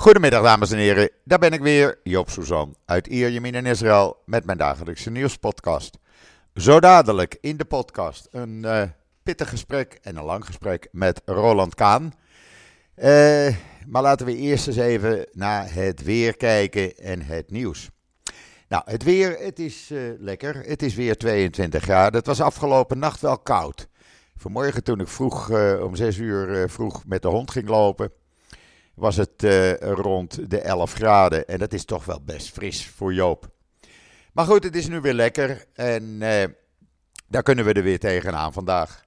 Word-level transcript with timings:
Goedemiddag 0.00 0.42
dames 0.42 0.70
en 0.70 0.78
heren, 0.78 1.10
daar 1.24 1.38
ben 1.38 1.52
ik 1.52 1.60
weer, 1.60 1.98
Joop 2.02 2.30
Suzan 2.30 2.76
uit 2.84 3.06
Ierjemien 3.06 3.54
in 3.54 3.66
Israël 3.66 4.22
met 4.24 4.44
mijn 4.44 4.58
dagelijkse 4.58 5.10
nieuwspodcast. 5.10 5.98
Zo 6.54 6.80
dadelijk 6.80 7.38
in 7.40 7.56
de 7.56 7.64
podcast 7.64 8.28
een 8.30 8.62
uh, 8.64 8.82
pittig 9.22 9.48
gesprek 9.48 9.98
en 10.02 10.16
een 10.16 10.24
lang 10.24 10.44
gesprek 10.44 10.88
met 10.92 11.22
Roland 11.24 11.74
Kaan. 11.74 12.12
Uh, 12.96 13.56
maar 13.86 14.02
laten 14.02 14.26
we 14.26 14.36
eerst 14.36 14.66
eens 14.66 14.76
even 14.76 15.26
naar 15.32 15.74
het 15.74 16.02
weer 16.02 16.36
kijken 16.36 16.96
en 16.96 17.22
het 17.22 17.50
nieuws. 17.50 17.90
Nou, 18.68 18.82
het 18.86 19.02
weer, 19.02 19.38
het 19.38 19.58
is 19.58 19.90
uh, 19.90 20.12
lekker. 20.18 20.62
Het 20.66 20.82
is 20.82 20.94
weer 20.94 21.16
22 21.16 21.82
graden. 21.82 22.18
Het 22.18 22.26
was 22.26 22.40
afgelopen 22.40 22.98
nacht 22.98 23.20
wel 23.20 23.38
koud. 23.38 23.88
Vanmorgen 24.36 24.84
toen 24.84 25.00
ik 25.00 25.08
vroeg, 25.08 25.50
om 25.80 25.96
6 25.96 26.16
uur 26.16 26.68
vroeg 26.68 27.02
met 27.06 27.22
de 27.22 27.28
hond 27.28 27.50
ging 27.50 27.68
lopen 27.68 28.12
was 29.00 29.16
het 29.16 29.42
uh, 29.42 29.78
rond 29.78 30.50
de 30.50 30.60
11 30.60 30.92
graden. 30.92 31.46
En 31.46 31.58
dat 31.58 31.72
is 31.72 31.84
toch 31.84 32.04
wel 32.04 32.20
best 32.24 32.50
fris 32.50 32.86
voor 32.86 33.14
Joop. 33.14 33.50
Maar 34.32 34.44
goed, 34.44 34.64
het 34.64 34.76
is 34.76 34.88
nu 34.88 35.00
weer 35.00 35.14
lekker. 35.14 35.64
En 35.74 36.02
uh, 36.04 36.44
daar 37.28 37.42
kunnen 37.42 37.64
we 37.64 37.72
er 37.72 37.82
weer 37.82 37.98
tegenaan 37.98 38.52
vandaag. 38.52 39.04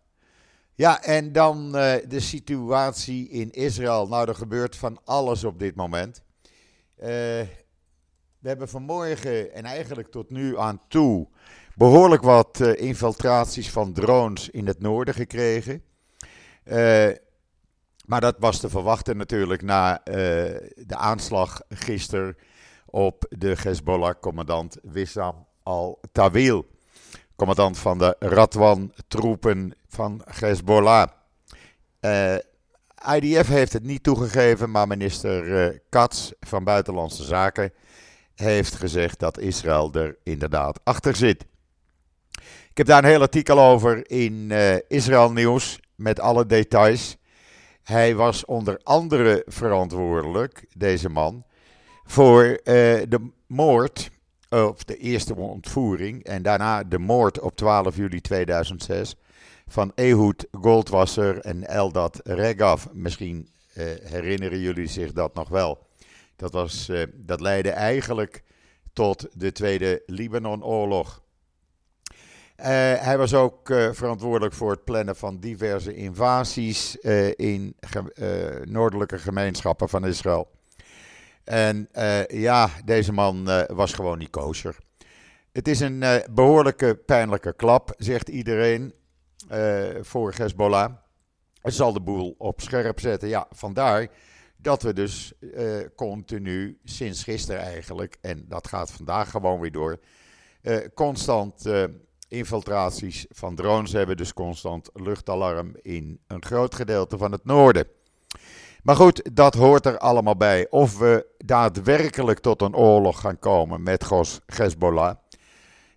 Ja, 0.75 1.03
en 1.03 1.31
dan 1.31 1.65
uh, 1.65 1.93
de 2.07 2.19
situatie 2.19 3.29
in 3.29 3.51
Israël. 3.51 4.07
Nou, 4.07 4.27
er 4.27 4.35
gebeurt 4.35 4.75
van 4.75 4.99
alles 5.03 5.43
op 5.43 5.59
dit 5.59 5.75
moment. 5.75 6.21
we 6.95 7.47
hebben 8.41 8.69
vanmorgen 8.69 9.53
en 9.53 9.65
eigenlijk 9.65 10.11
tot 10.11 10.29
nu 10.29 10.57
aan 10.57 10.81
toe 10.87 11.27
behoorlijk 11.75 12.21
wat 12.21 12.59
infiltraties 12.59 13.69
van 13.69 13.93
drones 13.93 14.49
in 14.49 14.67
het 14.67 14.79
noorden 14.79 15.13
gekregen. 15.13 15.83
Maar 18.05 18.21
dat 18.21 18.35
was 18.39 18.59
te 18.59 18.69
verwachten 18.69 19.17
natuurlijk 19.17 19.61
na 19.61 19.91
uh, 19.91 20.13
de 20.75 20.95
aanslag 20.95 21.61
gisteren 21.69 22.37
op 22.85 23.25
de 23.29 23.55
Hezbollah-commandant 23.61 24.77
Wissam 24.81 25.47
al-Tawil. 25.63 26.65
Commandant 27.35 27.77
van 27.77 27.97
de 27.97 28.15
Radwan-troepen 28.19 29.73
van 29.87 30.21
Hezbollah. 30.25 31.07
Uh, 32.01 32.35
eh, 32.35 32.41
IDF 33.15 33.47
heeft 33.47 33.73
het 33.73 33.83
niet 33.83 34.03
toegegeven, 34.03 34.71
maar 34.71 34.87
minister 34.87 35.45
uh, 35.71 35.77
Katz 35.89 36.31
van 36.39 36.63
Buitenlandse 36.63 37.23
Zaken 37.23 37.73
heeft 38.35 38.75
gezegd 38.75 39.19
dat 39.19 39.39
Israël 39.39 39.93
er 39.93 40.17
inderdaad 40.23 40.79
achter 40.83 41.15
zit. 41.15 41.45
Ik 42.69 42.77
heb 42.77 42.87
daar 42.87 43.03
een 43.03 43.09
heel 43.09 43.21
artikel 43.21 43.59
over 43.59 44.09
in 44.09 44.51
Israël 44.87 45.31
Nieuws 45.31 45.79
met 45.95 46.19
alle 46.19 46.45
details. 46.45 47.17
Hij 47.83 48.15
was 48.15 48.45
onder 48.45 48.79
andere 48.83 49.43
verantwoordelijk, 49.47 50.65
deze 50.77 51.09
man, 51.09 51.43
voor 52.03 52.43
uh, 52.45 52.55
de 53.09 53.29
moord, 53.47 54.11
of 54.49 54.83
de 54.83 54.97
eerste 54.97 55.35
ontvoering 55.35 56.23
en 56.23 56.41
daarna 56.41 56.83
de 56.83 56.99
moord 56.99 57.39
op 57.39 57.55
12 57.55 57.95
juli 57.95 58.21
2006 58.21 59.15
van 59.67 59.91
Ehud 59.95 60.47
Goldwasser 60.51 61.39
en 61.39 61.67
Eldat 61.67 62.19
Regav. 62.23 62.85
Misschien 62.91 63.49
uh, 63.77 63.83
herinneren 64.03 64.59
jullie 64.59 64.87
zich 64.87 65.11
dat 65.11 65.33
nog 65.33 65.49
wel. 65.49 65.87
Dat, 66.35 66.51
was, 66.51 66.89
uh, 66.89 67.03
dat 67.13 67.41
leidde 67.41 67.69
eigenlijk 67.69 68.43
tot 68.93 69.27
de 69.33 69.51
Tweede 69.51 70.03
Libanon-oorlog. 70.05 71.22
Uh, 72.63 72.69
hij 72.93 73.17
was 73.17 73.33
ook 73.33 73.69
uh, 73.69 73.91
verantwoordelijk 73.91 74.53
voor 74.53 74.71
het 74.71 74.83
plannen 74.83 75.15
van 75.15 75.39
diverse 75.39 75.95
invasies 75.95 76.97
uh, 77.01 77.31
in 77.35 77.75
noordelijke 78.63 79.17
gemeenschappen 79.17 79.89
van 79.89 80.05
Israël. 80.05 80.51
En 81.43 81.89
ja, 82.27 82.69
deze 82.85 83.11
man 83.11 83.49
was 83.67 83.93
gewoon 83.93 84.17
niet 84.17 84.29
kosher. 84.29 84.77
Het 85.51 85.67
is 85.67 85.79
een 85.79 86.03
behoorlijke 86.31 86.95
pijnlijke 86.95 87.53
klap, 87.53 87.93
zegt 87.97 88.29
iedereen, 88.29 88.93
voor 90.01 90.33
Hezbollah. 90.35 90.93
Het 91.61 91.73
zal 91.73 91.93
de 91.93 92.01
boel 92.01 92.35
op 92.37 92.61
scherp 92.61 92.99
zetten. 92.99 93.29
Ja, 93.29 93.47
vandaar 93.49 94.07
dat 94.57 94.83
we 94.83 94.93
dus 94.93 95.33
continu, 95.95 96.79
sinds 96.83 97.23
gisteren 97.23 97.61
eigenlijk, 97.61 98.17
en 98.21 98.45
dat 98.47 98.67
gaat 98.67 98.91
vandaag 98.91 99.29
gewoon 99.29 99.59
weer 99.59 99.71
door, 99.71 99.99
constant 100.93 101.69
infiltraties 102.33 103.25
van 103.29 103.55
drones 103.55 103.91
hebben, 103.91 104.17
dus 104.17 104.33
constant 104.33 104.89
luchtalarm 104.93 105.75
in 105.81 106.19
een 106.27 106.45
groot 106.45 106.75
gedeelte 106.75 107.17
van 107.17 107.31
het 107.31 107.45
noorden. 107.45 107.87
Maar 108.83 108.95
goed, 108.95 109.35
dat 109.35 109.53
hoort 109.53 109.85
er 109.85 109.97
allemaal 109.97 110.37
bij. 110.37 110.67
Of 110.69 110.97
we 110.97 111.25
daadwerkelijk 111.37 112.39
tot 112.39 112.61
een 112.61 112.75
oorlog 112.75 113.19
gaan 113.19 113.39
komen 113.39 113.83
met 113.83 114.09
Hezbollah. 114.45 115.15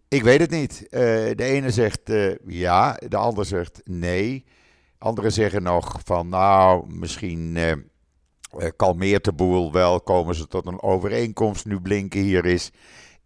Ik 0.09 0.23
weet 0.23 0.41
het 0.41 0.51
niet. 0.51 0.83
Uh, 0.83 0.91
de 1.35 1.45
ene 1.45 1.71
zegt 1.71 2.11
uh, 2.11 2.35
ja, 2.47 3.01
de 3.09 3.17
ander 3.17 3.45
zegt 3.45 3.81
nee. 3.85 4.45
Anderen 4.99 5.33
zeggen 5.33 5.63
nog 5.63 6.01
van 6.05 6.29
nou, 6.29 6.95
misschien 6.95 7.57
uh, 7.57 7.73
kalmeert 8.77 9.25
de 9.25 9.33
boel 9.33 9.73
wel, 9.73 10.01
komen 10.01 10.35
ze 10.35 10.47
tot 10.47 10.67
een 10.67 10.83
overeenkomst 10.83 11.67
nu 11.67 11.81
Blinken 11.81 12.21
hier 12.21 12.45
is. 12.45 12.71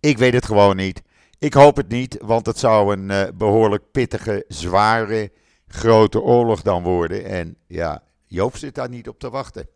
Ik 0.01 0.19
weet 0.19 0.33
het 0.33 0.47
gewoon 0.47 0.77
niet. 0.77 1.03
Ik 1.41 1.55
hoop 1.55 1.77
het 1.77 1.89
niet, 1.89 2.19
want 2.23 2.47
het 2.47 2.59
zou 2.59 2.93
een 2.93 3.11
uh, 3.11 3.23
behoorlijk 3.35 3.91
pittige, 3.91 4.45
zware, 4.49 5.31
grote 5.69 6.21
oorlog 6.21 6.63
dan 6.63 6.83
worden. 6.83 7.25
En 7.25 7.57
ja, 7.67 8.03
Joop 8.27 8.57
zit 8.57 8.75
daar 8.75 8.89
niet 8.89 9.09
op 9.09 9.19
te 9.19 9.31
wachten. 9.31 9.69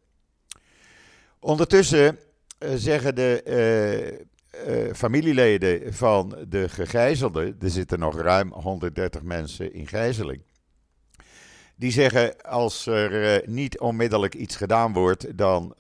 Ondertussen 1.41 2.19
uh, 2.59 2.71
zeggen 2.75 3.15
de 3.15 4.27
uh, 4.67 4.95
familieleden 4.95 5.95
van 5.95 6.37
de 6.49 6.69
gegijzelden, 6.69 7.57
er 7.61 7.71
zitten 7.71 7.99
nog 7.99 8.21
ruim 8.21 8.53
130 8.53 9.23
mensen 9.23 9.73
in 9.73 9.87
gijzeling. 9.87 10.43
Die 11.77 11.93
zeggen 11.93 12.43
als 12.43 12.87
er 12.87 13.43
niet 13.49 13.79
onmiddellijk 13.79 14.35
iets 14.35 14.57
gedaan 14.57 14.93
wordt, 14.93 15.39
dan 15.39 15.75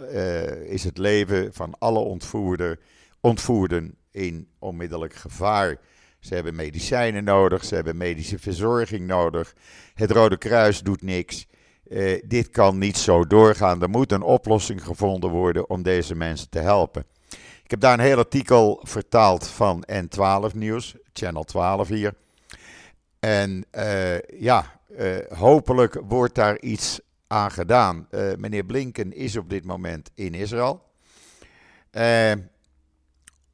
is 0.65 0.85
het 0.85 0.99
leven 0.99 1.53
van 1.53 1.75
alle 1.79 1.99
ontvoerder, 1.99 2.79
ontvoerden 3.21 3.95
in 4.15 4.49
onmiddellijk 4.59 5.15
gevaar. 5.15 5.79
Ze 6.19 6.35
hebben 6.35 6.55
medicijnen 6.55 7.25
nodig, 7.25 7.65
ze 7.65 7.75
hebben 7.75 7.97
medische 7.97 8.39
verzorging 8.39 9.07
nodig. 9.07 9.55
Het 9.95 10.11
Rode 10.11 10.39
Kruis 10.39 10.81
doet 10.81 11.03
niks. 11.03 11.47
Uh, 11.89 12.23
dit 12.25 12.51
kan 12.51 12.79
niet 12.79 12.97
zo 12.97 13.27
doorgaan. 13.27 13.83
Er 13.83 13.91
moet 13.91 14.13
een 14.13 14.23
oplossing 14.23 14.85
gevonden 14.85 15.31
worden 15.31 15.71
om 15.71 15.83
deze 15.83 16.15
mensen 16.15 16.51
te 16.51 16.59
helpen. 16.59 17.07
Ik 17.65 17.71
heb 17.71 17.81
daar 17.81 17.93
een 17.93 18.05
heel 18.05 18.19
artikel 18.19 18.81
vertaald 18.83 19.47
van 19.47 19.85
N12 19.93 20.55
Nieuws, 20.55 20.95
Channel 21.13 21.45
12 21.45 21.89
hier. 21.89 22.15
En 23.21 23.65
uh, 23.73 24.21
ja, 24.21 24.81
uh, 24.99 25.17
hopelijk 25.29 26.01
wordt 26.09 26.35
daar 26.35 26.61
iets 26.61 27.01
aan 27.27 27.51
gedaan. 27.51 28.09
meneer 28.39 28.65
Blinken 28.65 29.13
is 29.13 29.37
op 29.37 29.51
dit 29.51 29.65
moment 29.65 30.11
in 30.15 30.35
Israël. 30.35 30.83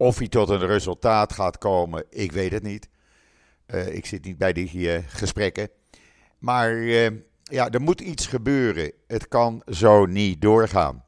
Of 0.01 0.19
hij 0.19 0.29
tot 0.29 0.49
een 0.49 0.67
resultaat 0.67 1.33
gaat 1.33 1.59
komen, 1.59 2.05
ik 2.11 2.33
weet 2.33 2.53
het 2.53 2.63
niet. 2.63 2.89
Uh, 3.67 3.95
ik 3.95 4.07
zit 4.07 4.25
niet 4.25 4.39
bij 4.39 4.53
die 4.53 4.73
uh, 4.73 4.99
gesprekken. 5.07 5.69
Maar 6.39 6.73
uh, 6.73 7.11
ja, 7.43 7.71
er 7.71 7.81
moet 7.81 8.01
iets 8.01 8.27
gebeuren. 8.27 8.93
Het 9.07 9.29
kan 9.29 9.63
zo 9.67 10.07
niet 10.07 10.41
doorgaan. 10.43 11.05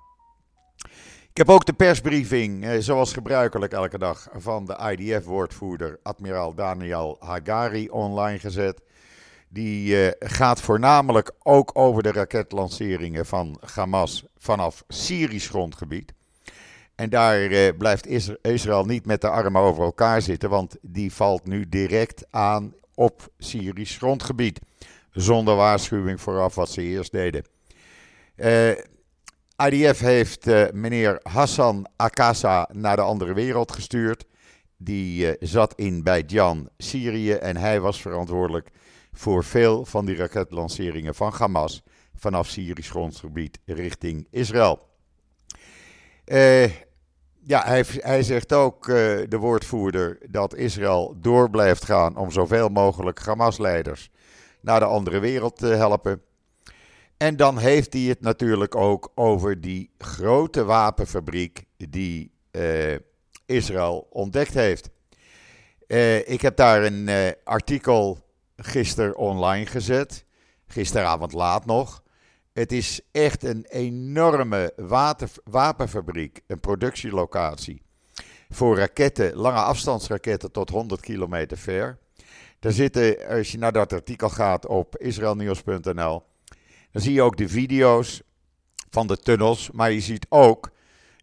Ik 1.31 1.37
heb 1.37 1.49
ook 1.49 1.65
de 1.65 1.73
persbriefing, 1.73 2.67
zoals 2.79 3.13
gebruikelijk 3.13 3.73
elke 3.73 3.99
dag, 3.99 4.29
van 4.33 4.67
de 4.67 4.97
IDF-woordvoerder 4.97 5.99
admiraal 6.03 6.55
Daniel 6.55 7.17
Hagari 7.21 7.89
online 7.89 8.39
gezet. 8.39 8.81
Die 9.49 10.13
gaat 10.19 10.61
voornamelijk 10.61 11.33
ook 11.43 11.71
over 11.75 12.03
de 12.03 12.13
raketlanceringen 12.13 13.27
van 13.27 13.61
Hamas 13.75 14.25
vanaf 14.37 14.85
Syrisch 14.89 15.49
grondgebied. 15.49 16.13
En 17.03 17.11
daar 17.11 17.41
uh, 17.41 17.69
blijft 17.79 18.07
Israël 18.43 18.85
niet 18.85 19.07
met 19.07 19.21
de 19.21 19.29
armen 19.29 19.63
over 19.63 19.85
elkaar 19.85 20.23
zitten, 20.23 20.51
want 20.51 20.77
die 20.83 21.13
valt 21.13 21.47
nu 21.47 21.69
direct 21.69 22.25
aan 22.31 22.75
op 22.95 23.29
Syrisch 23.39 23.97
grondgebied. 23.97 24.61
Zonder 25.11 25.57
waarschuwing 25.57 26.21
vooraf 26.21 26.55
wat 26.55 26.71
ze 26.71 26.83
eerst 26.83 27.13
deden. 27.13 27.45
Eh, 28.35 28.71
IDF 29.71 30.01
heeft 30.01 30.47
uh, 30.47 30.65
meneer 30.73 31.21
Hassan 31.23 31.87
Akassa 31.97 32.69
naar 32.73 32.97
de 32.97 33.03
andere 33.03 33.35
wereld 33.35 33.73
gestuurd. 33.73 34.25
Die 34.77 35.37
zat 35.41 35.75
in 35.75 36.03
Beidjan, 36.03 36.69
Syrië, 36.79 37.33
en 37.33 37.57
hij 37.57 37.81
was 37.81 38.01
verantwoordelijk 38.01 38.69
voor 39.13 39.45
veel 39.45 39.85
van 39.85 40.07
die 40.07 40.17
raketlanceringen 40.17 41.15
van 41.15 41.33
Hamas 41.33 41.83
vanaf 42.15 42.49
Syrisch 42.49 42.91
grondgebied 42.91 43.59
richting 43.65 44.27
Israël. 44.31 44.91
Uh, 46.27 46.65
ja, 47.45 47.65
hij, 47.65 47.85
hij, 47.89 48.23
zegt 48.23 48.53
ook, 48.53 48.87
uh, 48.87 48.95
de 49.29 49.37
woordvoerder, 49.39 50.19
dat 50.31 50.55
Israël 50.55 51.17
door 51.21 51.51
blijft 51.51 51.85
gaan 51.85 52.17
om 52.17 52.31
zoveel 52.31 52.69
mogelijk 52.69 53.19
Hamas-leiders 53.19 54.11
naar 54.61 54.81
de 54.81 54.87
andere 54.87 55.19
wereld 55.19 55.57
te 55.57 55.67
helpen. 55.67 56.23
En 57.17 57.37
dan 57.37 57.59
heeft 57.59 57.93
hij 57.93 58.03
het 58.03 58.21
natuurlijk 58.21 58.75
ook 58.75 59.13
over 59.15 59.61
die 59.61 59.91
grote 59.99 60.65
wapenfabriek 60.65 61.65
die 61.77 62.33
uh, 62.53 62.97
Israël 63.47 64.07
ontdekt 64.11 64.55
heeft. 64.55 64.91
Uh, 65.87 66.29
ik 66.29 66.41
heb 66.41 66.57
daar 66.57 66.83
een 66.85 67.35
artikel 67.45 68.19
gisteren 68.57 69.17
online 69.17 69.67
gezet, 69.67 70.25
gisteravond 70.67 71.33
laat 71.33 71.67
nog. 71.67 72.02
Het 72.53 72.73
is 72.73 73.01
echt 73.11 73.45
een 73.45 73.67
enorme 73.69 74.73
wapenfabriek, 75.45 76.41
een 76.47 76.61
productielocatie 76.61 77.83
voor 78.51 78.77
raketten, 78.77 79.35
lange 79.37 79.61
afstandsraketten 79.61 80.53
tot 80.53 80.71
100 80.71 81.01
kilometer 81.01 81.59
ver. 81.59 81.99
Daar 82.59 82.73
zitten, 82.73 83.29
als 83.29 83.53
je 83.53 83.59
naar 83.59 83.73
dat 83.73 83.93
artikel 83.93 84.29
gaat 84.29 84.67
op 84.67 84.97
israelnieuws.nl, 84.97 86.23
dan 86.91 87.03
zie 87.03 87.13
je 87.13 87.23
ook 87.23 87.37
de 87.37 87.49
video's 87.49 88.23
van 88.91 89.07
de 89.07 89.17
tunnels, 89.17 89.71
maar 89.71 89.93
je 89.93 90.01
ziet 90.01 90.27
ook 90.29 90.71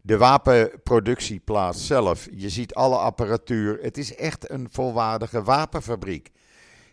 de 0.01 0.17
wapenproductieplaats 0.17 1.87
zelf. 1.87 2.27
Je 2.31 2.49
ziet 2.49 2.73
alle 2.73 2.97
apparatuur. 2.97 3.79
Het 3.81 3.97
is 3.97 4.15
echt 4.15 4.49
een 4.49 4.67
volwaardige 4.71 5.43
wapenfabriek. 5.43 6.31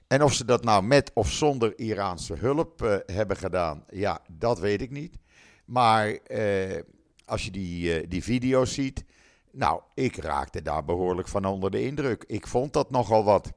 En 0.06 0.22
of 0.22 0.32
ze 0.32 0.44
dat 0.44 0.64
nou 0.64 0.82
met 0.82 1.10
of 1.14 1.30
zonder 1.30 1.78
Iraanse 1.78 2.34
hulp 2.34 2.82
uh, 2.82 2.96
hebben 3.06 3.36
gedaan, 3.36 3.84
ja, 3.90 4.20
dat 4.30 4.58
weet 4.58 4.80
ik 4.80 4.90
niet. 4.90 5.18
Maar 5.64 6.18
uh, 6.28 6.80
als 7.24 7.44
je 7.44 7.50
die, 7.50 8.00
uh, 8.00 8.06
die 8.08 8.22
video's 8.22 8.74
ziet, 8.74 9.04
nou, 9.52 9.80
ik 9.94 10.16
raakte 10.16 10.62
daar 10.62 10.84
behoorlijk 10.84 11.28
van 11.28 11.44
onder 11.44 11.70
de 11.70 11.82
indruk. 11.82 12.24
Ik 12.26 12.46
vond 12.46 12.72
dat 12.72 12.90
nogal 12.90 13.24
wat. 13.24 13.52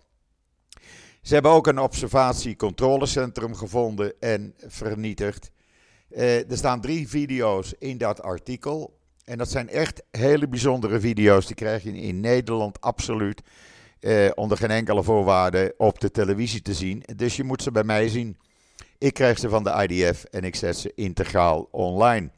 Ze 1.21 1.33
hebben 1.33 1.51
ook 1.51 1.67
een 1.67 1.79
observatiecontrolecentrum 1.79 3.55
gevonden 3.55 4.13
en 4.19 4.53
vernietigd. 4.57 5.51
er 6.09 6.57
staan 6.57 6.81
drie 6.81 7.09
video's 7.09 7.73
in 7.79 7.97
dat 7.97 8.21
artikel. 8.21 8.99
En 9.25 9.37
dat 9.37 9.49
zijn 9.49 9.69
echt 9.69 10.03
hele 10.11 10.47
bijzondere 10.47 10.99
video's. 10.99 11.45
Die 11.45 11.55
krijg 11.55 11.83
je 11.83 11.93
in 11.93 12.19
Nederland 12.19 12.81
absoluut 12.81 13.41
eh, 13.99 14.29
onder 14.35 14.57
geen 14.57 14.71
enkele 14.71 15.03
voorwaarde 15.03 15.73
op 15.77 15.99
de 15.99 16.11
televisie 16.11 16.61
te 16.61 16.73
zien. 16.73 17.03
Dus 17.15 17.35
je 17.35 17.43
moet 17.43 17.63
ze 17.63 17.71
bij 17.71 17.83
mij 17.83 18.09
zien. 18.09 18.37
Ik 18.97 19.13
krijg 19.13 19.39
ze 19.39 19.49
van 19.49 19.63
de 19.63 19.87
IDF 19.87 20.23
en 20.23 20.43
ik 20.43 20.55
zet 20.55 20.77
ze 20.77 20.91
integraal 20.95 21.67
online. 21.71 22.29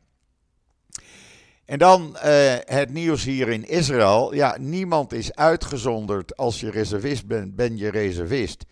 En 1.66 1.80
dan 1.80 2.18
eh, 2.18 2.56
het 2.66 2.90
nieuws 2.90 3.24
hier 3.24 3.50
in 3.50 3.68
Israël. 3.68 4.34
Ja, 4.34 4.58
niemand 4.60 5.14
is 5.14 5.36
uitgezonderd. 5.36 6.38
Als 6.38 6.60
je 6.60 6.70
reservist 6.70 7.28
bent, 7.28 7.56
ben 7.56 7.78
je 7.78 7.90
reservist. 7.90 8.66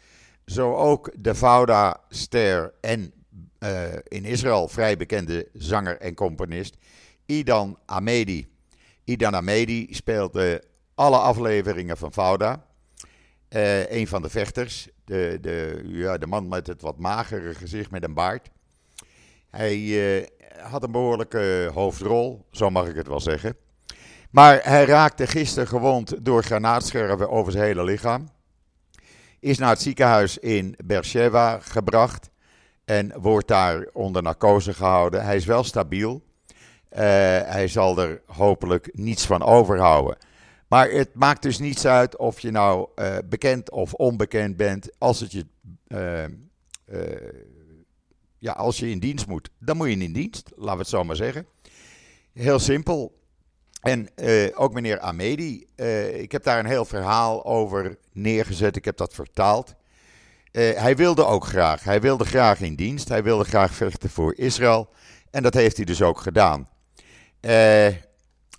Zo 0.46 0.76
ook 0.76 1.12
de 1.18 1.36
Fauda-ster 1.36 2.74
en 2.82 3.14
uh, 3.60 3.84
in 4.08 4.26
Israël 4.26 4.68
vrij 4.68 4.98
bekende 4.98 5.48
zanger 5.54 5.98
en 5.98 6.14
componist 6.14 6.78
Idan 7.26 7.78
Amedi. 7.86 8.48
Idan 9.04 9.36
Amedi 9.36 9.88
speelde 9.92 10.64
alle 10.96 11.18
afleveringen 11.18 11.98
van 11.98 12.14
Fauda. 12.14 12.66
Uh, 13.50 13.92
een 13.92 14.08
van 14.08 14.22
de 14.22 14.30
vechters. 14.30 14.88
De, 15.06 15.38
de, 15.42 15.82
ja, 15.86 16.18
de 16.18 16.28
man 16.28 16.48
met 16.48 16.68
het 16.68 16.82
wat 16.82 16.98
magere 16.98 17.54
gezicht 17.54 17.92
met 17.92 18.04
een 18.04 18.14
baard. 18.14 18.50
Hij 19.50 19.78
uh, 19.78 20.26
had 20.62 20.84
een 20.84 20.92
behoorlijke 20.92 21.72
hoofdrol, 21.74 22.46
zo 22.52 22.70
mag 22.70 22.88
ik 22.88 22.96
het 22.96 23.08
wel 23.08 23.20
zeggen. 23.20 23.56
Maar 24.30 24.60
hij 24.64 24.86
raakte 24.86 25.28
gisteren 25.28 25.68
gewond 25.68 26.26
door 26.26 26.44
granaatscherven 26.44 27.30
over 27.30 27.52
zijn 27.52 27.64
hele 27.64 27.84
lichaam. 27.84 28.30
Is 29.40 29.58
naar 29.58 29.70
het 29.70 29.82
ziekenhuis 29.82 30.38
in 30.38 30.76
Beersheba 30.86 31.60
gebracht. 31.60 32.30
En 32.86 33.14
wordt 33.22 33.48
daar 33.48 33.88
onder 33.94 34.24
narcose 34.24 34.74
gehouden. 34.74 35.24
Hij 35.24 35.36
is 35.36 35.46
wel 35.46 35.64
stabiel. 35.64 36.22
Uh, 36.92 37.00
hij 37.00 37.68
zal 37.68 38.00
er 38.00 38.22
hopelijk 38.26 38.90
niets 38.94 39.26
van 39.26 39.44
overhouden. 39.44 40.18
Maar 40.70 40.90
het 40.90 41.10
maakt 41.14 41.42
dus 41.42 41.60
niets 41.60 41.86
uit 41.86 42.18
of 42.18 42.40
je 42.40 42.52
nou 42.52 42.90
uh, 42.96 43.18
bekend 43.26 43.72
of 43.72 43.94
onbekend 43.94 44.58
bent. 44.58 44.90
Als, 44.98 45.20
het 45.20 45.32
je, 45.32 45.46
uh, 45.88 46.24
ja, 48.38 48.52
als 48.52 48.80
je 48.80 48.90
in 48.90 49.00
dienst 49.00 49.28
moet, 49.28 49.50
dan 49.60 49.78
moet 49.78 49.90
je 49.90 49.98
in 49.98 50.14
dienst. 50.14 50.52
Laten 50.56 50.74
we 50.74 50.80
het 50.80 50.88
zo 50.88 51.04
maar 51.04 51.16
zeggen. 51.16 51.46
Heel 52.34 52.60
simpel. 52.60 53.18
En 53.82 54.10
ook 54.56 54.74
meneer 54.74 55.00
Amedi, 55.00 55.66
ik 56.14 56.32
heb 56.32 56.44
daar 56.44 56.60
een 56.60 56.66
heel 56.66 56.86
verhaal 56.86 57.46
over 57.46 57.98
neergezet. 58.14 58.76
Ik 58.76 58.86
heb 58.86 58.98
dat 58.98 59.14
vertaald. 59.14 59.76
hij 60.52 60.96
wilde 60.96 61.26
ook 61.26 61.46
graag. 61.46 61.84
Hij 61.84 62.02
wilde 62.02 62.26
graag 62.26 62.62
in 62.62 62.76
dienst. 62.76 63.10
Hij 63.10 63.24
wilde 63.24 63.44
graag 63.44 63.74
vechten 63.74 64.10
voor 64.10 64.36
Israël. 64.36 64.90
En 65.32 65.44
dat 65.44 65.54
heeft 65.54 65.76
hij 65.76 65.86
dus 65.86 66.02
ook 66.02 66.20
gedaan. 66.20 66.70
Uh, 67.42 67.88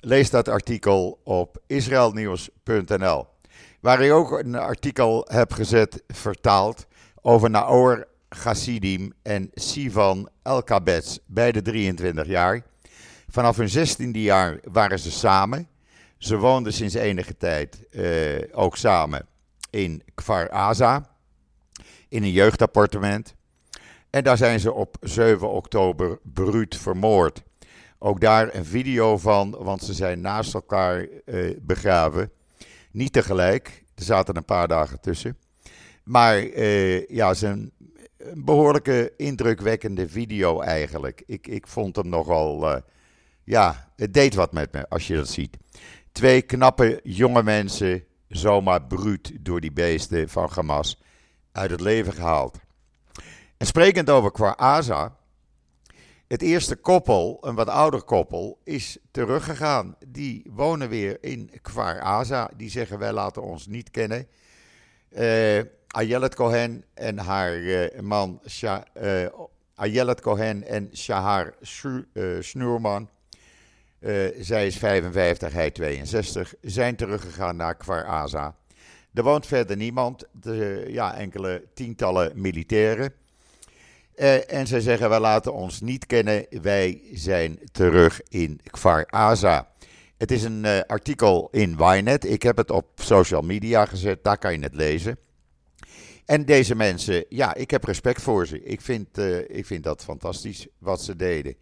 lees 0.01 0.31
dat 0.31 0.49
artikel 0.49 1.21
op 1.25 1.63
israelnieuws.nl. 1.67 3.27
Waar 3.81 4.01
ik 4.01 4.13
ook 4.13 4.31
een 4.31 4.55
artikel 4.55 5.27
heb 5.31 5.53
gezet, 5.53 6.03
vertaald, 6.09 6.87
over 7.23 7.51
Naor 7.51 8.07
Chassidim 8.29 9.13
en 9.23 9.51
Sivan 9.55 10.29
Elkabetz, 10.43 11.19
beide 11.27 11.63
23 11.63 12.27
jaar. 12.27 12.63
Vanaf 13.29 13.57
hun 13.57 13.69
16e 13.69 14.11
jaar 14.11 14.59
waren 14.73 14.99
ze 14.99 15.11
samen. 15.11 15.69
Ze 16.19 16.37
woonden 16.37 16.73
sinds 16.73 16.95
enige 16.95 17.37
tijd 17.37 17.85
uh, 17.91 18.39
ook 18.53 18.77
samen 18.77 19.27
in 19.71 20.03
Kfar 20.15 20.51
Aza, 20.51 21.09
in 22.09 22.23
een 22.23 22.33
jeugdappartement. 22.33 23.35
En 24.11 24.25
daar 24.25 24.37
zijn 24.37 24.61
ze 24.61 24.73
op 24.73 24.97
7 25.01 25.51
oktober 25.51 26.19
bruut 26.23 26.77
vermoord. 26.77 27.43
Ook 28.03 28.21
daar 28.21 28.55
een 28.55 28.65
video 28.65 29.19
van, 29.19 29.57
want 29.59 29.83
ze 29.83 29.95
zijn 29.95 30.21
naast 30.21 30.55
elkaar 30.55 31.07
uh, 31.25 31.57
begraven. 31.61 32.31
Niet 32.91 33.13
tegelijk, 33.13 33.85
er 33.95 34.03
zaten 34.03 34.37
een 34.37 34.45
paar 34.45 34.69
dagen 34.69 35.01
tussen. 35.01 35.37
Maar 36.05 36.43
uh, 36.43 37.07
ja, 37.09 37.27
het 37.27 37.37
is 37.37 37.43
een, 37.43 37.73
behoorlijke 38.35 39.13
indrukwekkende 39.17 40.09
video 40.09 40.61
eigenlijk. 40.61 41.23
Ik, 41.27 41.47
ik 41.47 41.67
vond 41.67 41.97
hem 41.97 42.09
nogal, 42.09 42.75
uh, 42.75 42.81
ja, 43.45 43.93
het 43.97 44.15
deed 44.15 44.35
wat 44.35 44.53
met 44.53 44.73
me 44.73 44.89
als 44.89 45.07
je 45.07 45.15
dat 45.17 45.29
ziet. 45.29 45.57
Twee 46.13 46.43
knappe 46.43 47.01
jonge 47.03 47.43
mensen, 47.43 48.05
zomaar 48.29 48.83
bruut 48.83 49.33
door 49.41 49.61
die 49.61 49.73
beesten 49.73 50.29
van 50.29 50.51
Hamas, 50.55 51.03
uit 51.53 51.71
het 51.71 51.81
leven 51.81 52.13
gehaald. 52.13 52.59
En 53.57 53.67
sprekend 53.67 54.11
over 54.11 54.33
Kwaasa, 54.33 55.17
het 56.31 56.43
eerste 56.43 56.77
koppel, 56.77 57.39
een 57.41 57.55
wat 57.55 57.69
ouder 57.69 58.03
koppel, 58.03 58.59
is 58.65 58.99
teruggegaan. 59.11 59.97
Die 60.07 60.43
wonen 60.51 60.89
weer 60.89 61.19
in 61.21 61.51
Kfar 61.63 62.01
Aza. 62.01 62.51
Die 62.57 62.71
zeggen 62.71 62.99
wij 62.99 63.13
laten 63.13 63.43
ons 63.43 63.67
niet 63.67 63.91
kennen. 63.91 64.27
Uh, 65.19 65.61
Ayelet 65.87 66.35
Cohen 66.35 66.85
en 66.95 67.19
haar 67.19 67.57
uh, 67.57 68.01
man 68.01 68.41
Sha, 68.49 68.85
uh, 69.03 69.27
Ayelet 69.75 70.21
Cohen 70.21 70.63
en 70.67 70.91
Shahar 70.97 71.55
Snoerman. 72.41 73.09
zij 74.41 74.67
is 74.67 74.77
55, 74.77 75.53
hij 75.53 75.71
62. 75.71 76.55
Zijn 76.61 76.97
teruggegaan 76.97 77.57
naar 77.57 77.75
Kfar 77.77 78.05
Aza. 78.05 78.55
Er 79.15 79.23
woont 79.23 79.47
verder 79.47 79.77
niemand. 79.77 80.25
De, 80.33 80.85
ja, 80.89 81.15
enkele 81.15 81.65
tientallen 81.75 82.33
militairen. 82.35 83.13
Uh, 84.21 84.53
en 84.53 84.67
zij 84.67 84.81
zeggen, 84.81 85.09
wij 85.09 85.21
laten 85.21 85.55
ons 85.55 85.81
niet 85.81 86.07
kennen, 86.07 86.47
wij 86.63 87.03
zijn 87.13 87.59
terug 87.73 88.21
in 88.29 88.61
Kfar 88.71 89.07
Aza. 89.07 89.69
Het 90.19 90.31
is 90.31 90.43
een 90.43 90.65
uh, 90.65 90.81
artikel 90.87 91.49
in 91.51 91.77
Ynet, 91.79 92.25
ik 92.25 92.43
heb 92.43 92.57
het 92.57 92.71
op 92.71 92.87
social 92.95 93.43
media 93.43 93.87
gezet, 93.87 94.25
daar 94.25 94.39
kan 94.39 94.53
je 94.53 94.59
het 94.59 94.75
lezen. 94.75 95.19
En 96.25 96.45
deze 96.45 96.75
mensen, 96.75 97.25
ja, 97.29 97.55
ik 97.55 97.71
heb 97.71 97.85
respect 97.85 98.23
voor 98.23 98.47
ze. 98.47 98.63
Ik 98.63 98.81
vind, 98.81 99.19
uh, 99.19 99.39
ik 99.39 99.67
vind 99.67 99.85
dat 99.85 100.05
fantastisch 100.05 100.67
wat 100.79 101.03
ze 101.03 101.17
deden. 101.17 101.55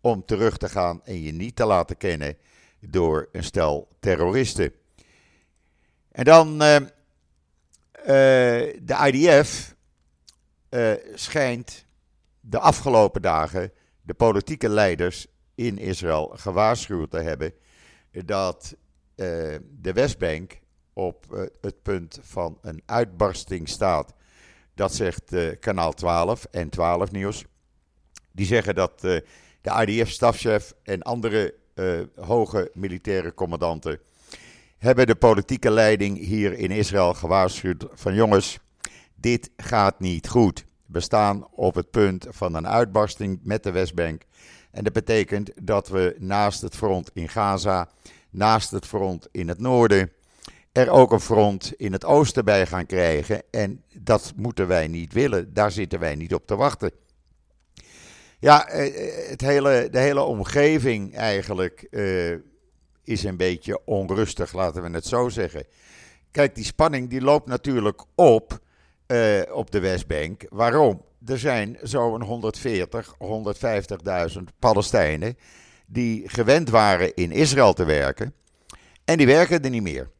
Om 0.00 0.24
terug 0.24 0.56
te 0.56 0.68
gaan 0.68 1.00
en 1.04 1.22
je 1.22 1.32
niet 1.32 1.56
te 1.56 1.66
laten 1.66 1.96
kennen 1.96 2.36
door 2.80 3.28
een 3.32 3.44
stel 3.44 3.88
terroristen. 4.00 4.72
En 6.12 6.24
dan 6.24 6.58
de 8.78 8.96
IDF 9.04 9.74
schijnt 11.14 11.85
de 12.48 12.58
afgelopen 12.58 13.22
dagen 13.22 13.72
de 14.02 14.14
politieke 14.14 14.68
leiders 14.68 15.26
in 15.54 15.78
Israël 15.78 16.32
gewaarschuwd 16.34 17.10
te 17.10 17.18
hebben 17.18 17.52
dat 18.10 18.76
uh, 19.16 19.26
de 19.80 19.92
Westbank 19.92 20.60
op 20.92 21.26
uh, 21.32 21.40
het 21.60 21.82
punt 21.82 22.18
van 22.22 22.58
een 22.62 22.82
uitbarsting 22.86 23.68
staat. 23.68 24.14
Dat 24.74 24.94
zegt 24.94 25.32
uh, 25.32 25.50
kanaal 25.60 25.92
12 25.92 26.44
en 26.50 26.68
12 26.68 27.10
nieuws. 27.10 27.44
Die 28.32 28.46
zeggen 28.46 28.74
dat 28.74 29.00
de 29.00 29.24
IDF-stafchef 29.86 30.74
en 30.82 31.02
andere 31.02 31.54
hoge 32.14 32.70
militaire 32.74 33.34
commandanten 33.34 34.00
hebben 34.78 35.06
de 35.06 35.14
politieke 35.14 35.70
leiding 35.70 36.18
hier 36.18 36.52
in 36.52 36.70
Israël 36.70 37.14
gewaarschuwd 37.14 37.86
van 37.92 38.14
jongens, 38.14 38.58
dit 39.14 39.50
gaat 39.56 40.00
niet 40.00 40.28
goed. 40.28 40.65
We 40.86 41.00
staan 41.00 41.46
op 41.50 41.74
het 41.74 41.90
punt 41.90 42.26
van 42.28 42.54
een 42.54 42.68
uitbarsting 42.68 43.40
met 43.42 43.62
de 43.62 43.70
Westbank. 43.70 44.22
En 44.70 44.84
dat 44.84 44.92
betekent 44.92 45.50
dat 45.62 45.88
we 45.88 46.16
naast 46.18 46.60
het 46.60 46.76
front 46.76 47.10
in 47.14 47.28
Gaza, 47.28 47.88
naast 48.30 48.70
het 48.70 48.86
front 48.86 49.28
in 49.30 49.48
het 49.48 49.58
noorden, 49.58 50.12
er 50.72 50.90
ook 50.90 51.12
een 51.12 51.20
front 51.20 51.72
in 51.76 51.92
het 51.92 52.04
oosten 52.04 52.44
bij 52.44 52.66
gaan 52.66 52.86
krijgen. 52.86 53.42
En 53.50 53.82
dat 53.94 54.32
moeten 54.36 54.66
wij 54.66 54.88
niet 54.88 55.12
willen. 55.12 55.54
Daar 55.54 55.70
zitten 55.70 55.98
wij 55.98 56.14
niet 56.14 56.34
op 56.34 56.46
te 56.46 56.56
wachten. 56.56 56.90
Ja, 58.38 58.68
eh, 58.68 59.28
het 59.28 59.40
hele, 59.40 59.88
de 59.90 59.98
hele 59.98 60.22
omgeving 60.22 61.14
eigenlijk 61.14 61.86
uh, 61.90 62.34
is 63.04 63.24
een 63.24 63.36
beetje 63.36 63.80
onrustig, 63.84 64.52
laten 64.52 64.82
we 64.82 64.90
het 64.90 65.06
zo 65.06 65.28
zeggen. 65.28 65.64
Kijk, 66.30 66.54
die 66.54 66.64
spanning 66.64 67.10
die 67.10 67.20
loopt 67.20 67.46
natuurlijk 67.46 68.04
op 68.14 68.58
uh, 69.06 69.40
op 69.52 69.70
de 69.70 69.80
Westbank. 69.80 70.46
Waarom? 70.48 71.02
Er 71.26 71.38
zijn 71.38 71.78
zo'n 71.82 72.22
140, 72.22 73.14
150.000 74.36 74.42
Palestijnen 74.58 75.38
die 75.86 76.28
gewend 76.28 76.70
waren 76.70 77.14
in 77.14 77.32
Israël 77.32 77.72
te 77.72 77.84
werken. 77.84 78.34
En 79.04 79.16
die 79.16 79.26
werken 79.26 79.62
er 79.62 79.70
niet 79.70 79.82
meer. 79.82 80.10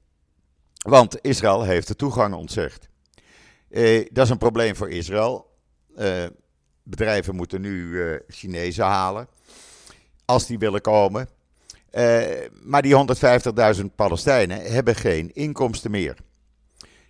Want 0.75 1.19
Israël 1.21 1.62
heeft 1.62 1.88
de 1.88 1.97
toegang 1.97 2.35
ontzegd. 2.35 2.88
Uh, 3.69 4.07
dat 4.12 4.25
is 4.25 4.31
een 4.31 4.38
probleem 4.38 4.76
voor 4.76 4.90
Israël. 4.90 5.50
Uh, 5.99 6.25
bedrijven 6.83 7.35
moeten 7.35 7.61
nu 7.61 8.00
Chinezen 8.28 8.85
halen. 8.85 9.28
Als 10.25 10.47
die 10.47 10.59
willen 10.59 10.81
komen. 10.81 11.28
maar 12.62 12.83
die 12.83 13.07
150.000 13.76 13.85
Palestijnen 13.95 14.73
hebben 14.73 14.95
geen 14.95 15.35
inkomsten 15.35 15.90
meer. 15.90 16.16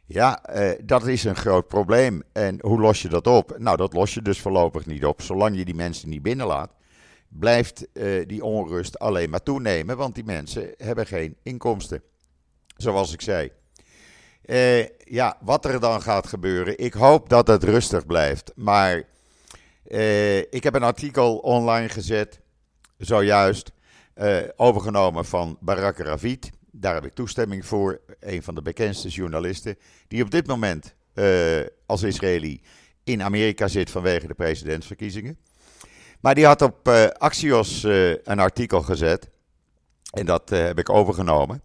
Ja, 0.06 0.42
dat 0.84 1.06
is 1.06 1.24
een 1.24 1.36
groot 1.36 1.68
probleem. 1.68 2.22
En 2.32 2.58
hoe 2.60 2.80
los 2.80 3.02
je 3.02 3.08
dat 3.08 3.26
op? 3.26 3.58
Nou, 3.58 3.76
dat 3.76 3.92
los 3.92 4.14
je 4.14 4.22
dus 4.22 4.40
voorlopig 4.40 4.86
niet 4.86 5.04
op. 5.04 5.22
Zolang 5.22 5.56
je 5.56 5.64
die 5.64 5.74
mensen 5.74 6.08
niet 6.08 6.22
binnenlaat, 6.22 6.70
blijft 7.28 7.86
die 8.26 8.44
onrust 8.44 8.98
alleen 8.98 9.30
maar 9.30 9.42
toenemen. 9.42 9.96
Want 9.96 10.14
die 10.14 10.24
mensen 10.24 10.74
hebben 10.76 11.06
geen 11.06 11.36
inkomsten. 11.42 12.02
Zoals 12.76 13.12
ik 13.12 13.20
zei. 13.20 13.50
Uh, 14.44 14.84
ja, 15.04 15.36
wat 15.40 15.64
er 15.64 15.80
dan 15.80 16.02
gaat 16.02 16.26
gebeuren. 16.26 16.78
Ik 16.78 16.92
hoop 16.92 17.28
dat 17.28 17.46
het 17.46 17.64
rustig 17.64 18.06
blijft. 18.06 18.52
Maar 18.54 19.02
ik 20.50 20.62
heb 20.62 20.74
een 20.74 20.82
artikel 20.82 21.36
online 21.36 21.88
gezet, 21.88 22.40
zojuist, 22.98 23.72
overgenomen 24.56 25.24
van 25.24 25.56
Barak 25.60 25.98
Ravid. 25.98 26.50
Daar 26.78 26.94
heb 26.94 27.04
ik 27.04 27.12
toestemming 27.12 27.66
voor, 27.66 28.00
een 28.20 28.42
van 28.42 28.54
de 28.54 28.62
bekendste 28.62 29.08
journalisten, 29.08 29.78
die 30.08 30.22
op 30.22 30.30
dit 30.30 30.46
moment 30.46 30.94
als 31.86 32.02
Israëli 32.02 32.62
in 33.04 33.22
Amerika 33.22 33.68
zit 33.68 33.90
vanwege 33.90 34.26
de 34.26 34.34
presidentsverkiezingen. 34.34 35.38
Maar 36.20 36.34
die 36.34 36.46
had 36.46 36.62
op 36.62 36.88
Axios 37.18 37.82
een 37.82 38.38
artikel 38.38 38.82
gezet. 38.82 39.28
En 40.10 40.26
dat 40.26 40.48
heb 40.48 40.78
ik 40.78 40.90
overgenomen 40.90 41.62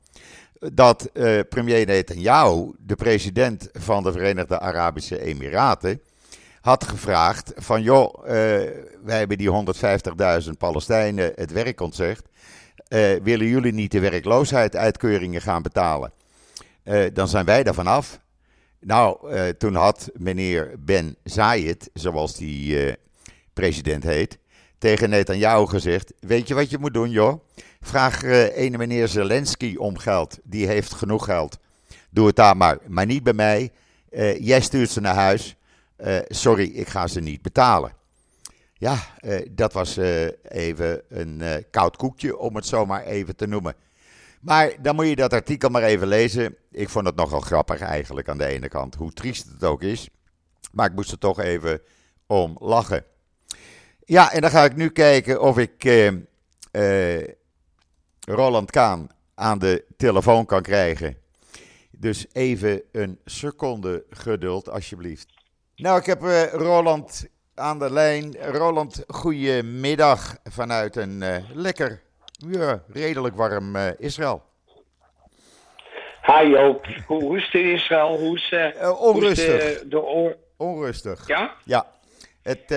dat 0.74 1.10
uh, 1.14 1.40
premier 1.50 1.86
Netanyahu, 1.86 2.72
de 2.80 2.96
president 2.96 3.70
van 3.74 4.04
de 4.04 4.12
Verenigde 4.12 4.60
Arabische 4.60 5.22
Emiraten, 5.22 6.02
had 6.62 6.84
gevraagd 6.84 7.52
van 7.56 7.82
joh, 7.82 8.24
uh, 8.24 8.30
wij 9.04 9.18
hebben 9.18 9.38
die 9.38 9.66
150.000 10.44 10.50
Palestijnen 10.58 11.32
het 11.36 11.52
werk 11.52 11.82
ontzegd. 11.82 12.28
Uh, 12.94 13.24
willen 13.24 13.48
jullie 13.48 13.74
niet 13.74 13.92
de 13.92 14.00
werkloosheidsuitkeuringen 14.00 15.42
gaan 15.42 15.62
betalen? 15.62 16.12
dan 17.14 17.28
zijn 17.28 17.46
wij 17.46 17.64
daarvan 17.64 17.88
af. 17.88 18.20
Nou, 18.80 19.34
toen 19.54 19.76
had 19.76 20.10
meneer 20.14 20.74
Ben 20.80 21.16
Zayed, 21.24 21.90
zoals 21.94 22.36
die 22.36 22.96
president 23.54 24.04
heet, 24.04 24.38
tegen 24.78 25.10
Netanyahu 25.10 25.68
gezegd: 25.68 26.14
Weet 26.20 26.48
je 26.48 26.54
wat 26.54 26.70
je 26.70 26.78
moet 26.78 26.94
doen, 26.94 27.10
joh? 27.10 27.44
Vraag 27.82 28.24
ene 28.24 28.78
meneer 28.78 29.08
Zelensky 29.08 29.76
om 29.76 29.98
geld. 29.98 30.40
Die 30.44 30.68
heeft 30.68 30.94
genoeg 30.94 31.26
geld. 31.26 31.58
Doe 32.10 32.28
het 32.28 32.36
daar 32.36 32.58
maar. 32.58 32.78
Maar 32.88 33.06
niet 33.06 33.24
bij 33.24 33.34
mij. 33.34 33.72
Jij 34.40 34.62
stuurt 34.62 34.90
ze 34.90 35.02
naar 35.02 35.16
huis. 35.16 35.56
Sorry, 36.28 36.66
ik 36.66 36.88
ga 36.88 37.08
ze 37.08 37.20
niet 37.20 37.42
betalen. 37.42 37.92
Ja, 38.82 38.98
dat 39.52 39.74
was 39.74 39.98
even 40.44 41.02
een 41.10 41.66
koud 41.70 41.98
koekje, 41.98 42.38
om 42.38 42.56
het 42.56 42.66
zo 42.66 42.86
maar 42.86 43.04
even 43.04 43.36
te 43.36 43.48
noemen. 43.48 43.76
Maar 44.40 44.82
dan 44.82 44.96
moet 44.96 45.08
je 45.08 45.16
dat 45.16 45.34
artikel 45.34 45.70
maar 45.70 45.84
even 45.84 46.08
lezen. 46.08 46.56
Ik 46.72 46.90
vond 46.90 47.06
het 47.06 47.16
nogal 47.16 47.40
grappig 47.40 47.82
eigenlijk 47.82 48.30
aan 48.30 48.38
de 48.38 48.46
ene 48.46 48.68
kant, 48.68 48.96
hoe 48.96 49.14
triest 49.14 49.48
het 49.52 49.64
ook 49.64 49.82
is. 49.82 50.10
Maar 50.72 50.90
ik 50.90 50.96
moest 50.96 51.12
er 51.12 51.18
toch 51.18 51.40
even 51.40 51.82
om 52.28 52.56
lachen. 52.60 53.04
Ja, 54.06 54.32
en 54.32 54.42
dan 54.42 54.50
ga 54.50 54.64
ik 54.64 54.76
nu 54.76 54.90
kijken 54.90 55.42
of 55.42 55.58
ik 55.58 55.84
Roland 58.20 58.72
Kaan 58.72 59.10
aan 59.36 59.60
de 59.60 59.86
telefoon 59.98 60.46
kan 60.46 60.62
krijgen. 60.62 61.18
Dus 61.92 62.26
even 62.32 62.82
een 62.92 63.20
seconde 63.26 64.06
geduld, 64.10 64.70
alsjeblieft. 64.70 65.34
Nou, 65.76 66.00
ik 66.00 66.06
heb 66.06 66.24
uh, 66.24 66.54
Roland 66.54 67.26
aan 67.56 67.80
de 67.80 67.92
lijn. 67.92 68.36
Roland, 68.42 69.04
goedemiddag 69.08 70.38
vanuit 70.44 70.96
een 70.96 71.22
uh, 71.22 71.36
lekker, 71.54 72.02
ja, 72.32 72.84
redelijk 72.88 73.36
warm 73.36 73.76
uh, 73.76 73.88
Israël. 73.98 74.44
Hi 76.22 76.50
Joop, 76.50 76.86
hoe 77.08 77.38
is 77.38 77.46
het 77.46 77.54
in 77.54 77.72
Israël? 77.72 78.18
Hoe 78.18 78.36
is, 78.36 78.54
onrustig. 79.00 79.48
Hoe 79.48 79.72
is 79.72 79.80
de, 79.80 79.88
de 79.88 80.02
oor... 80.02 80.38
Onrustig. 80.58 81.28
Ja? 81.28 81.56
Ja. 81.66 81.86
Het, 82.42 82.70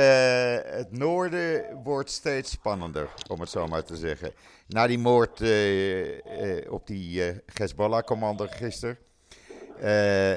het 0.76 0.98
noorden 0.98 1.64
wordt 1.82 2.10
steeds 2.10 2.50
spannender, 2.50 3.08
om 3.28 3.40
het 3.40 3.50
zo 3.50 3.66
maar 3.66 3.84
te 3.84 3.96
zeggen 3.96 4.32
na 4.66 4.86
die 4.86 4.98
moord 4.98 5.40
uh, 5.40 6.04
uh, 6.04 6.72
op 6.72 6.86
die 6.86 7.26
uh, 7.26 7.36
Hezbollah-commander 7.54 8.48
gisteren. 8.48 8.98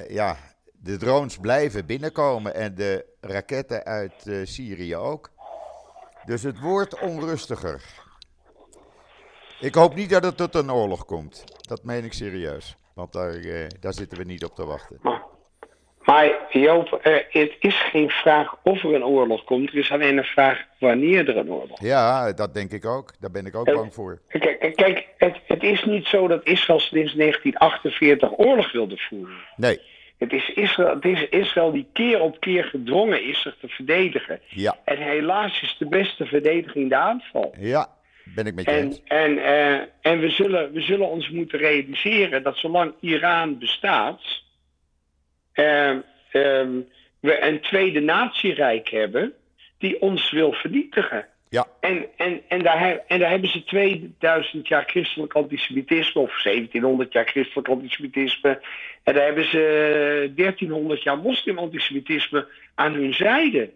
ja, 0.10 0.38
de 0.84 0.98
drones 0.98 1.38
blijven 1.38 1.86
binnenkomen 1.86 2.56
en 2.56 2.76
de 2.76 3.06
raketten 3.22 3.84
uit 3.84 4.30
Syrië 4.44 4.96
ook. 4.96 5.32
Dus 6.26 6.44
het 6.44 6.60
wordt 6.60 7.00
onrustiger. 7.00 7.82
Ik 9.60 9.76
hoop 9.76 9.96
niet 9.96 10.10
dat 10.10 10.24
het 10.24 10.38
tot 10.38 10.56
een 10.56 10.72
oorlog 10.72 11.06
komt. 11.06 11.44
Dat 11.68 11.84
meen 11.84 12.04
ik 12.04 12.14
serieus. 12.14 12.78
Want 12.94 13.14
daar, 13.14 13.42
daar 13.80 13.94
zitten 13.94 14.18
we 14.18 14.24
niet 14.24 14.44
op 14.44 14.56
te 14.56 14.66
wachten. 14.66 15.00
Maar 16.08 16.48
Joop, 16.50 17.00
uh, 17.04 17.18
het 17.30 17.56
is 17.60 17.82
geen 17.82 18.10
vraag 18.10 18.56
of 18.64 18.84
er 18.84 18.94
een 18.94 19.06
oorlog 19.06 19.44
komt. 19.44 19.70
Er 19.70 19.78
is 19.78 19.92
alleen 19.92 20.18
een 20.18 20.24
vraag 20.24 20.66
wanneer 20.80 21.30
er 21.30 21.38
een 21.38 21.52
oorlog 21.52 21.68
komt. 21.68 21.90
Ja, 21.90 22.34
dat 22.34 22.54
denk 22.54 22.72
ik 22.72 22.86
ook. 22.86 23.14
Daar 23.20 23.32
ben 23.32 23.46
ik 23.46 23.56
ook 23.56 23.74
bang 23.74 23.94
voor. 23.94 24.22
Kijk, 24.28 24.76
kijk 24.76 25.08
het, 25.18 25.38
het, 25.46 25.64
is 25.64 25.84
niet 25.84 26.06
zo 26.06 26.28
dat 26.28 26.46
Israël 26.46 26.80
sinds 26.80 27.14
1948 27.14 28.38
oorlog 28.38 28.72
wilde 28.72 28.98
voeren. 28.98 29.36
Nee. 29.56 29.80
Het 30.18 30.34
is, 30.34 30.50
Israël, 30.50 30.96
het 30.96 31.06
is 31.06 31.30
Israël 31.30 31.72
die 31.72 31.88
keer 31.94 32.20
op 32.20 32.40
keer 32.40 32.64
gedwongen 32.64 33.24
is 33.24 33.42
zich 33.42 33.58
te 33.60 33.68
verdedigen. 33.68 34.40
Ja. 34.48 34.78
En 34.84 34.98
helaas 34.98 35.62
is 35.62 35.76
de 35.80 35.88
beste 35.88 36.26
verdediging 36.26 36.90
de 36.90 36.96
aanval. 36.96 37.56
Ja, 37.60 37.90
ben 38.36 38.46
ik 38.46 38.54
met 38.54 38.66
je 38.66 38.72
en, 38.72 38.84
eens. 38.84 39.02
En, 39.04 39.32
uh, 39.32 39.74
en 40.02 40.20
we, 40.20 40.30
zullen, 40.30 40.72
we 40.72 40.82
zullen 40.82 41.08
ons 41.08 41.30
moeten 41.30 41.60
realiseren 41.60 42.44
dat 42.44 42.58
zolang 42.58 42.94
Iran 43.00 43.58
bestaat 43.58 44.22
uh, 45.54 45.96
um, 46.34 46.88
we 47.20 47.42
een 47.42 47.62
tweede 47.62 48.00
natierijk 48.00 48.90
hebben 48.90 49.34
die 49.78 50.02
ons 50.02 50.32
wil 50.32 50.52
vernietigen. 50.52 51.26
Ja. 51.50 51.68
En, 51.80 52.06
en, 52.18 52.42
en, 52.48 52.64
daar, 52.64 53.04
en 53.08 53.20
daar 53.20 53.30
hebben 53.30 53.50
ze 53.50 53.64
2000 53.64 54.68
jaar 54.68 54.84
christelijk 54.88 55.34
antisemitisme, 55.34 56.22
of 56.22 56.42
1700 56.42 57.14
jaar 57.14 57.26
christelijk 57.26 57.68
antisemitisme. 57.68 58.62
En 59.04 59.14
daar 59.14 59.26
hebben 59.26 59.50
ze 59.50 60.32
1300 60.36 61.04
jaar 61.04 61.18
moslim-antisemitisme 61.18 62.48
aan 62.76 62.94
hun 62.94 63.14
zijde. 63.14 63.70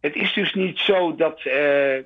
Het 0.00 0.16
is 0.16 0.32
dus 0.32 0.54
niet 0.54 0.78
zo 0.78 1.14
dat, 1.14 1.44
uh, 1.44 1.96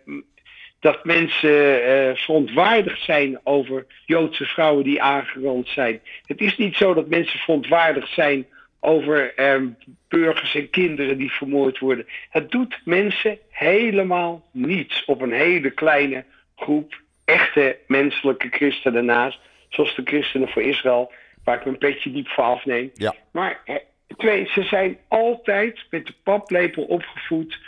dat 0.80 1.04
mensen 1.04 1.50
uh, 1.50 2.14
verontwaardigd 2.14 3.02
zijn 3.02 3.40
over 3.44 3.86
Joodse 4.06 4.44
vrouwen 4.44 4.84
die 4.84 5.02
aangerand 5.02 5.68
zijn. 5.68 6.00
Het 6.22 6.40
is 6.40 6.56
niet 6.56 6.76
zo 6.76 6.94
dat 6.94 7.08
mensen 7.08 7.38
verontwaardigd 7.38 8.12
zijn 8.12 8.46
over 8.80 9.34
eh, 9.34 9.62
burgers 10.08 10.54
en 10.54 10.70
kinderen 10.70 11.18
die 11.18 11.32
vermoord 11.32 11.78
worden. 11.78 12.06
Het 12.30 12.50
doet 12.50 12.80
mensen 12.84 13.38
helemaal 13.50 14.48
niets 14.52 15.04
op 15.04 15.20
een 15.20 15.32
hele 15.32 15.70
kleine 15.70 16.24
groep 16.56 17.00
echte 17.24 17.78
menselijke 17.86 18.48
christenen 18.48 19.04
naast. 19.04 19.38
Zoals 19.68 19.94
de 19.94 20.02
christenen 20.04 20.48
voor 20.48 20.62
Israël, 20.62 21.12
waar 21.44 21.56
ik 21.56 21.64
mijn 21.64 21.78
petje 21.78 22.12
diep 22.12 22.28
voor 22.28 22.44
afneem. 22.44 22.90
Ja. 22.94 23.14
Maar 23.32 23.60
eh, 23.64 23.74
twee, 24.16 24.46
ze 24.46 24.62
zijn 24.62 24.98
altijd 25.08 25.84
met 25.90 26.06
de 26.06 26.14
paplepel 26.22 26.82
opgevoed 26.82 27.58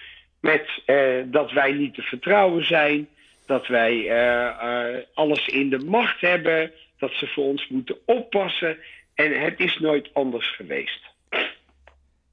met 0.40 0.82
eh, 0.86 0.96
dat 1.24 1.52
wij 1.52 1.72
niet 1.72 1.94
te 1.94 2.02
vertrouwen 2.02 2.66
zijn. 2.66 3.08
Dat 3.46 3.66
wij 3.66 3.94
uh, 3.94 4.96
alles 5.14 5.46
in 5.46 5.70
de 5.70 5.78
macht 5.78 6.20
hebben. 6.20 6.72
Dat 6.98 7.12
ze 7.12 7.26
voor 7.26 7.44
ons 7.44 7.68
moeten 7.68 7.98
oppassen. 8.04 8.78
En 9.24 9.40
het 9.40 9.60
is 9.60 9.78
nooit 9.78 10.10
anders 10.14 10.54
geweest. 10.56 11.00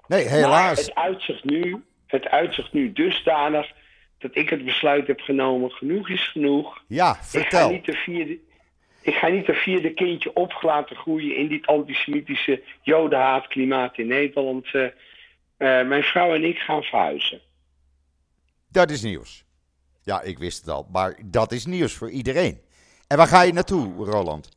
Nee, 0.07 0.27
helaas. 0.27 0.51
Maar 0.51 0.75
het 0.75 0.95
uitzicht 0.95 1.43
nu 1.43 1.83
het 2.07 2.27
uitzicht 2.27 2.73
nu 2.73 2.91
dusdanig 2.93 3.71
dat 4.17 4.35
ik 4.35 4.49
het 4.49 4.65
besluit 4.65 5.07
heb 5.07 5.19
genomen, 5.19 5.71
genoeg 5.71 6.09
is 6.09 6.27
genoeg. 6.27 6.83
Ja, 6.87 7.11
Ik 7.11 7.17
ga 7.17 7.23
vertel. 7.23 7.69
niet 7.69 7.85
de 7.85 7.93
vierde, 7.93 8.39
ik 9.01 9.13
ga 9.13 9.27
niet 9.27 9.45
de 9.45 9.53
vierde 9.53 9.93
kindje 9.93 10.33
op 10.33 10.57
laten 10.61 10.95
groeien 10.95 11.35
in 11.35 11.47
dit 11.47 11.67
antisemitische 11.67 12.63
jodenhaatklimaat 12.81 13.97
in 13.97 14.07
Nederland. 14.07 14.65
Eh, 14.73 14.83
eh, 14.85 15.87
mijn 15.87 16.03
vrouw 16.03 16.33
en 16.33 16.43
ik 16.43 16.57
gaan 16.57 16.83
verhuizen. 16.83 17.41
Dat 18.71 18.89
is 18.91 19.01
nieuws. 19.01 19.43
Ja, 20.03 20.21
ik 20.21 20.37
wist 20.37 20.59
het 20.59 20.69
al, 20.69 20.87
maar 20.91 21.19
dat 21.25 21.51
is 21.51 21.65
nieuws 21.65 21.93
voor 21.93 22.09
iedereen. 22.09 22.61
En 23.07 23.17
waar 23.17 23.27
ga 23.27 23.41
je 23.41 23.53
naartoe, 23.53 24.05
Roland? 24.05 24.49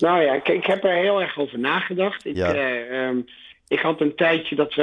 Nou 0.00 0.22
ja, 0.22 0.32
ik, 0.34 0.48
ik 0.48 0.66
heb 0.66 0.84
er 0.84 0.92
heel 0.94 1.20
erg 1.20 1.38
over 1.38 1.58
nagedacht. 1.58 2.24
Ik, 2.24 2.36
Ja. 2.36 2.54
eh, 2.54 3.06
ehm, 3.06 3.18
ik 3.68 3.80
had 3.80 4.00
een 4.00 4.14
tijdje 4.14 4.56
dat 4.56 4.74
we. 4.74 4.82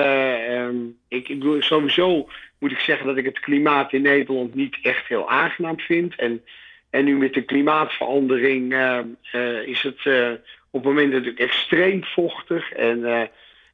ehm, 0.49 0.75
ik, 1.07 1.29
ik 1.29 1.39
bedoel, 1.39 1.61
sowieso 1.61 2.29
moet 2.59 2.71
ik 2.71 2.79
zeggen 2.79 3.07
dat 3.07 3.17
ik 3.17 3.25
het 3.25 3.39
klimaat 3.39 3.93
in 3.93 4.01
Nederland 4.01 4.55
niet 4.55 4.77
echt 4.81 5.07
heel 5.07 5.29
aangenaam 5.29 5.79
vind. 5.79 6.15
En, 6.15 6.43
en 6.89 7.05
nu 7.05 7.17
met 7.17 7.33
de 7.33 7.41
klimaatverandering 7.41 8.73
ehm, 8.73 9.05
eh, 9.31 9.67
is 9.67 9.81
het 9.81 9.99
eh, 10.03 10.31
op 10.71 10.83
het 10.83 10.93
moment 10.93 11.11
natuurlijk 11.11 11.39
extreem 11.39 12.03
vochtig 12.03 12.71
en 12.71 13.29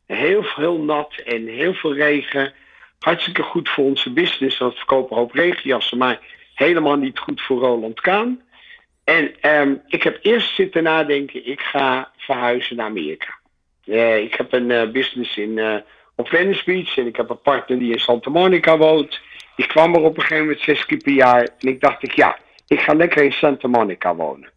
heel, 0.05 0.43
heel 0.55 0.77
nat 0.79 1.13
en 1.25 1.47
heel 1.47 1.73
veel 1.73 1.93
regen. 1.93 2.53
Hartstikke 2.99 3.41
goed 3.41 3.69
voor 3.69 3.83
onze 3.83 4.09
business, 4.13 4.57
want 4.57 4.71
we 4.71 4.77
verkopen 4.77 5.11
een 5.11 5.21
hoop 5.21 5.31
regenjassen, 5.33 5.97
maar 5.97 6.19
helemaal 6.55 6.95
niet 6.95 7.19
goed 7.19 7.41
voor 7.41 7.59
Roland 7.59 8.01
Kaan. 8.01 8.41
En 9.03 9.33
ehm, 9.41 9.75
ik 9.87 10.03
heb 10.03 10.19
eerst 10.21 10.55
zitten 10.55 10.83
nadenken, 10.83 11.47
ik 11.47 11.61
ga 11.61 12.11
verhuizen 12.17 12.75
naar 12.75 12.85
Amerika. 12.85 13.41
Eh, 13.85 14.17
ik 14.17 14.33
heb 14.33 14.53
een 14.53 14.71
eh, 14.71 14.89
business 14.89 15.37
in, 15.37 15.57
eh, 15.57 15.75
op 16.15 16.27
Venice 16.27 16.63
Beach 16.65 16.97
en 16.97 17.07
ik 17.07 17.15
heb 17.15 17.29
een 17.29 17.41
partner 17.41 17.79
die 17.79 17.91
in 17.91 17.99
Santa 17.99 18.29
Monica 18.29 18.77
woont. 18.77 19.21
Die 19.55 19.67
kwam 19.67 19.95
er 19.95 20.01
op 20.01 20.15
een 20.15 20.21
gegeven 20.21 20.43
moment 20.43 20.61
zes 20.61 20.85
keer 20.85 20.97
per 20.97 21.13
jaar. 21.13 21.41
En 21.41 21.67
ik 21.67 21.81
dacht, 21.81 22.03
ik, 22.03 22.11
ja, 22.11 22.37
ik 22.67 22.79
ga 22.79 22.93
lekker 22.93 23.23
in 23.23 23.31
Santa 23.31 23.67
Monica 23.67 24.15
wonen. 24.15 24.49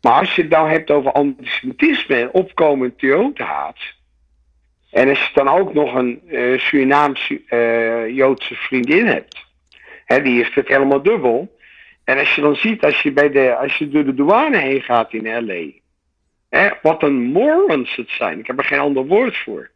Maar 0.00 0.12
als 0.12 0.34
je 0.34 0.42
het 0.42 0.50
nou 0.50 0.68
hebt 0.68 0.90
over 0.90 1.12
antisemitisme 1.12 2.16
en 2.16 2.32
opkomend 2.32 3.00
jodenhaat. 3.00 3.78
En 4.90 5.08
als 5.08 5.18
je 5.18 5.30
dan 5.34 5.48
ook 5.48 5.74
nog 5.74 5.94
een 5.94 6.22
Surinaamse 6.56 7.42
Joodse 8.14 8.54
vriendin 8.54 9.06
hebt. 9.06 9.46
Die 10.06 10.36
heeft 10.36 10.54
het 10.54 10.68
helemaal 10.68 11.02
dubbel. 11.02 11.56
En 12.04 12.18
als 12.18 12.34
je 12.34 12.40
dan 12.40 12.56
ziet, 12.56 12.84
als 12.84 13.02
je, 13.02 13.12
bij 13.12 13.30
de, 13.30 13.56
als 13.56 13.76
je 13.76 13.88
door 13.88 14.04
de 14.04 14.14
douane 14.14 14.56
heen 14.56 14.82
gaat 14.82 15.12
in 15.12 15.44
L.A. 15.46 15.80
Hè, 16.58 16.68
wat 16.82 17.02
een 17.02 17.22
morons 17.22 17.96
het 17.96 18.10
zijn. 18.10 18.38
Ik 18.38 18.46
heb 18.46 18.58
er 18.58 18.64
geen 18.64 18.78
ander 18.78 19.06
woord 19.06 19.36
voor. 19.36 19.70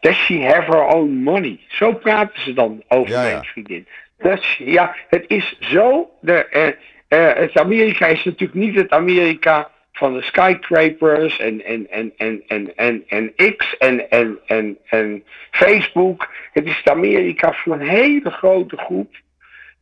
Does 0.00 0.16
she 0.24 0.42
have 0.42 0.70
her 0.70 0.84
own 0.86 1.10
money? 1.10 1.58
Zo 1.68 1.92
praten 1.94 2.42
ze 2.42 2.52
dan 2.52 2.82
over 2.88 3.10
Ja, 3.12 3.24
ja. 3.24 3.30
mijn 3.32 3.44
vriendin. 3.44 3.86
Dat, 4.18 4.38
is- 4.38 4.60
ja, 4.64 4.96
het 5.08 5.24
is 5.28 5.56
zo. 5.60 6.10
De, 6.20 6.44
eh, 6.46 6.66
eh, 7.08 7.36
het 7.36 7.58
Amerika 7.58 8.06
is 8.06 8.24
natuurlijk 8.24 8.58
niet 8.58 8.74
het 8.74 8.90
Amerika 8.90 9.70
van 9.92 10.12
de 10.14 10.22
skyscrapers 10.22 11.38
en, 11.38 11.64
en, 11.64 11.90
en, 11.90 12.12
en, 12.16 12.42
en, 12.46 12.76
en, 12.76 13.02
en 13.08 13.32
X 13.56 13.76
en, 13.78 14.10
en, 14.10 14.38
en, 14.46 14.78
en 14.86 15.24
Facebook. 15.50 16.28
Het 16.52 16.66
is 16.66 16.76
het 16.76 16.88
Amerika 16.88 17.52
van 17.52 17.72
een 17.72 17.88
hele 17.88 18.30
grote 18.30 18.76
groep 18.76 19.14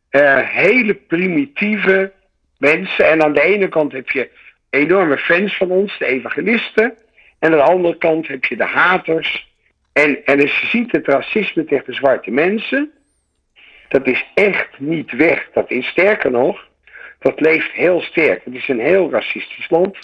eh, 0.09 0.37
hele 0.49 0.93
primitieve 0.93 2.11
mensen. 2.57 3.05
En 3.09 3.23
aan 3.23 3.33
de 3.33 3.41
ene 3.41 3.67
kant 3.67 3.91
heb 3.91 4.09
je 4.09 4.29
enorme 4.69 5.17
fans 5.17 5.57
van 5.57 5.69
ons, 5.71 5.97
de 5.97 6.05
evangelisten. 6.05 6.93
En 7.39 7.51
aan 7.51 7.57
de 7.57 7.63
andere 7.63 7.97
kant 7.97 8.27
heb 8.27 8.45
je 8.45 8.55
de 8.57 8.65
haters. 8.65 9.47
En, 9.93 10.25
en 10.25 10.41
als 10.41 10.59
je 10.59 10.67
ziet 10.67 10.91
het 10.91 11.07
racisme 11.07 11.65
tegen 11.65 11.85
de 11.85 11.93
zwarte 11.93 12.31
mensen, 12.31 12.91
dat 13.89 14.07
is 14.07 14.25
echt 14.33 14.79
niet 14.79 15.11
weg. 15.11 15.49
Dat 15.53 15.71
is 15.71 15.85
sterker 15.87 16.31
nog, 16.31 16.67
dat 17.19 17.39
leeft 17.39 17.71
heel 17.71 18.01
sterk. 18.01 18.45
Het 18.45 18.53
is 18.55 18.67
een 18.67 18.79
heel 18.79 19.11
racistisch 19.11 19.69
land. 19.69 19.97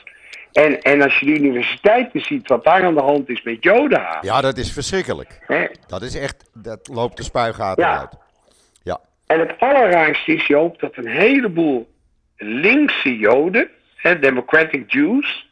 En, 0.52 0.82
en 0.82 1.02
als 1.02 1.20
je 1.20 1.26
de 1.26 1.40
universiteiten 1.40 2.22
ziet 2.22 2.48
wat 2.48 2.64
daar 2.64 2.84
aan 2.84 2.94
de 2.96 3.02
hand 3.02 3.30
is 3.30 3.44
met 3.44 3.63
jodenhaat. 3.63 4.26
Ja, 4.26 4.41
dat 4.41 4.58
is 4.58 4.72
verschrikkelijk. 4.74 5.39
hè, 5.48 5.65
Dat 5.88 6.02
is 6.02 6.15
echt, 6.15 6.50
dat 6.54 6.88
loopt 6.88 7.18
de 7.18 7.24
spuigaten 7.24 7.84
Ja. 7.84 8.00
uit. 8.00 8.18
En 9.28 9.40
het 9.40 9.60
allerraarste 9.60 10.34
is, 10.34 10.48
Joop, 10.48 10.80
dat 10.80 10.98
een 10.98 11.08
heleboel 11.08 11.94
linkse 12.38 13.18
Joden, 13.18 13.70
Democratic 14.20 14.92
Jews, 14.92 15.50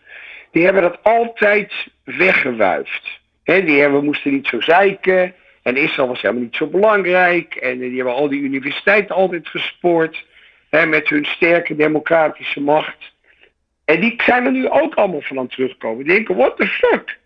die 0.51 0.63
hebben 0.63 0.81
dat 0.81 1.03
altijd 1.03 1.73
weggewuifd. 2.03 3.21
Hè, 3.43 3.63
die 3.63 3.81
hebben, 3.81 4.05
moesten 4.05 4.31
niet 4.31 4.47
zo 4.47 4.61
zeiken. 4.61 5.33
En 5.63 5.77
Israël 5.77 6.07
was 6.07 6.21
helemaal 6.21 6.43
niet 6.43 6.55
zo 6.55 6.67
belangrijk. 6.67 7.55
En 7.55 7.79
die 7.79 7.95
hebben 7.95 8.13
al 8.13 8.29
die 8.29 8.41
universiteiten 8.41 9.15
altijd 9.15 9.47
gespoord. 9.47 10.25
Hè, 10.69 10.85
met 10.85 11.09
hun 11.09 11.25
sterke 11.25 11.75
democratische 11.75 12.61
macht. 12.61 13.11
En 13.85 13.99
die 13.99 14.13
zijn 14.25 14.45
er 14.45 14.51
nu 14.51 14.69
ook 14.69 14.95
allemaal 14.95 15.21
van 15.21 15.39
aan 15.39 15.47
terugkomen. 15.47 16.03
Die 16.03 16.13
denken, 16.13 16.35
what 16.35 16.57
the 16.57 16.67
fuck? 16.67 17.19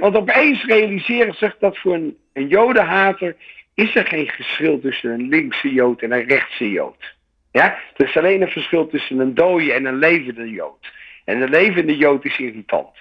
Want 0.00 0.16
opeens 0.16 0.64
realiseren 0.64 1.34
zich 1.34 1.56
dat 1.58 1.78
voor 1.78 1.94
een, 1.94 2.16
een 2.32 2.48
jodenhater 2.48 3.36
is 3.74 3.94
er 3.94 4.06
geen 4.06 4.26
verschil 4.26 4.80
tussen 4.80 5.10
een 5.10 5.28
linkse 5.28 5.72
jood 5.72 6.02
en 6.02 6.12
een 6.12 6.28
rechtse 6.28 6.70
jood. 6.70 7.14
Ja? 7.52 7.78
Er 7.96 8.08
is 8.08 8.16
alleen 8.16 8.42
een 8.42 8.50
verschil 8.50 8.86
tussen 8.86 9.18
een 9.18 9.34
dode 9.34 9.72
en 9.72 9.84
een 9.84 9.98
levende 9.98 10.50
jood. 10.50 10.92
En 11.24 11.42
een 11.42 11.50
levende 11.50 11.96
jood 11.96 12.24
is 12.24 12.38
irritant. 12.38 12.96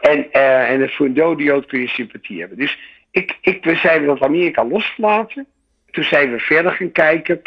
En, 0.00 0.32
eh, 0.32 0.70
en 0.70 0.90
voor 0.90 1.06
een 1.06 1.14
dode 1.14 1.42
jood 1.42 1.66
kun 1.66 1.80
je 1.80 1.88
sympathie 1.88 2.40
hebben. 2.40 2.58
Dus 2.58 2.78
ik, 3.10 3.38
ik, 3.40 3.64
we 3.64 3.76
zijn 3.76 4.06
dat 4.06 4.22
Amerika 4.22 4.64
losgelaten. 4.64 5.46
Toen 5.90 6.04
zijn 6.04 6.30
we 6.32 6.38
verder 6.38 6.72
gaan 6.72 6.92
kijken. 6.92 7.42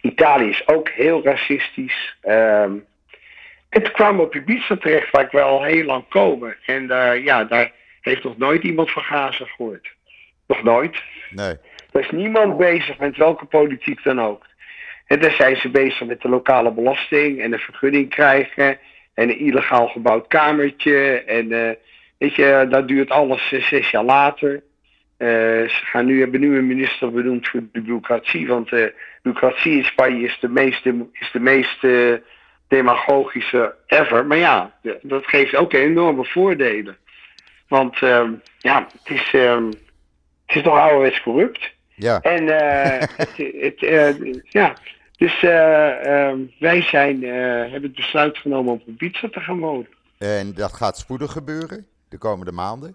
Italië 0.00 0.48
is 0.48 0.68
ook 0.68 0.88
heel 0.88 1.24
racistisch. 1.24 2.16
Ehm, 2.20 2.76
en 3.68 3.82
toen 3.82 4.28
Ibiza 4.30 4.76
terecht, 4.76 5.10
waar 5.10 5.24
ik 5.24 5.30
wel 5.30 5.62
heel 5.62 5.84
lang 5.84 6.08
komen. 6.08 6.56
En 6.66 6.90
eh, 6.90 7.24
ja, 7.24 7.44
daar 7.44 7.72
heeft 8.00 8.22
nog 8.22 8.38
nooit 8.38 8.62
iemand 8.62 8.90
van 8.90 9.02
Gaza 9.02 9.44
gehoord. 9.44 9.94
Nog 10.46 10.62
nooit. 10.62 11.02
nee. 11.30 11.56
Er 11.92 12.00
is 12.00 12.10
niemand 12.10 12.56
bezig 12.56 12.98
met 12.98 13.16
welke 13.16 13.44
politiek 13.44 14.02
dan 14.02 14.20
ook. 14.20 14.46
En 15.06 15.20
daar 15.20 15.30
zijn 15.30 15.56
ze 15.56 15.70
bezig 15.70 16.06
met 16.06 16.20
de 16.20 16.28
lokale 16.28 16.72
belasting 16.72 17.40
en 17.40 17.52
een 17.52 17.58
vergunning 17.58 18.08
krijgen. 18.10 18.78
En 19.14 19.28
een 19.28 19.38
illegaal 19.38 19.88
gebouwd 19.88 20.26
kamertje. 20.26 21.22
En 21.26 21.52
eh, 21.52 21.74
weet 22.18 22.34
je, 22.34 22.66
dat 22.70 22.88
duurt 22.88 23.10
alles 23.10 23.52
eh, 23.52 23.62
zes 23.62 23.90
jaar 23.90 24.04
later. 24.04 24.62
Eh, 25.16 25.28
ze 25.68 25.80
gaan 25.84 26.06
nu, 26.06 26.20
hebben 26.20 26.40
nu 26.40 26.56
een 26.56 26.66
minister 26.66 27.12
benoemd 27.12 27.48
voor 27.48 27.60
de 27.60 27.80
bureaucratie. 27.80 28.46
Want 28.46 28.68
de 28.68 28.94
bureaucratie 29.22 29.76
in 29.76 29.84
Spanje 29.84 30.24
is 30.24 30.38
de 30.40 30.48
meest, 30.48 30.86
is 31.12 31.30
de 31.32 31.40
meest 31.40 31.86
demagogische 32.68 33.74
ever. 33.86 34.26
Maar 34.26 34.38
ja, 34.38 34.74
dat 35.02 35.26
geeft 35.26 35.54
ook 35.56 35.72
enorme 35.72 36.24
voordelen. 36.24 36.96
Want 37.68 38.02
ehm, 38.02 38.32
ja, 38.58 38.86
het 39.02 39.10
is, 39.18 39.30
ehm, 39.32 39.70
het 40.52 40.64
is 40.64 40.70
toch 40.70 40.78
ouderwets 40.78 41.22
corrupt. 41.22 41.72
Ja, 41.94 42.20
En 42.20 42.48
eh, 42.48 43.00
het, 43.16 43.36
het, 43.36 43.82
eh, 43.82 44.34
ja, 44.42 44.76
dus 45.16 45.42
eh, 45.42 46.06
ehm, 46.06 46.38
wij 46.58 46.82
zijn, 46.82 47.22
hebben 47.22 47.82
het 47.82 47.94
besluit 47.94 48.38
genomen 48.38 48.72
om 48.72 48.80
op 48.80 48.88
Ibiza 48.88 49.28
te 49.28 49.40
gaan 49.40 49.58
wonen. 49.58 49.88
en 50.18 50.54
dat 50.54 50.72
gaat 50.72 50.98
spoedig 50.98 51.32
gebeuren, 51.32 51.86
de 52.08 52.18
komende 52.18 52.52
maanden. 52.52 52.92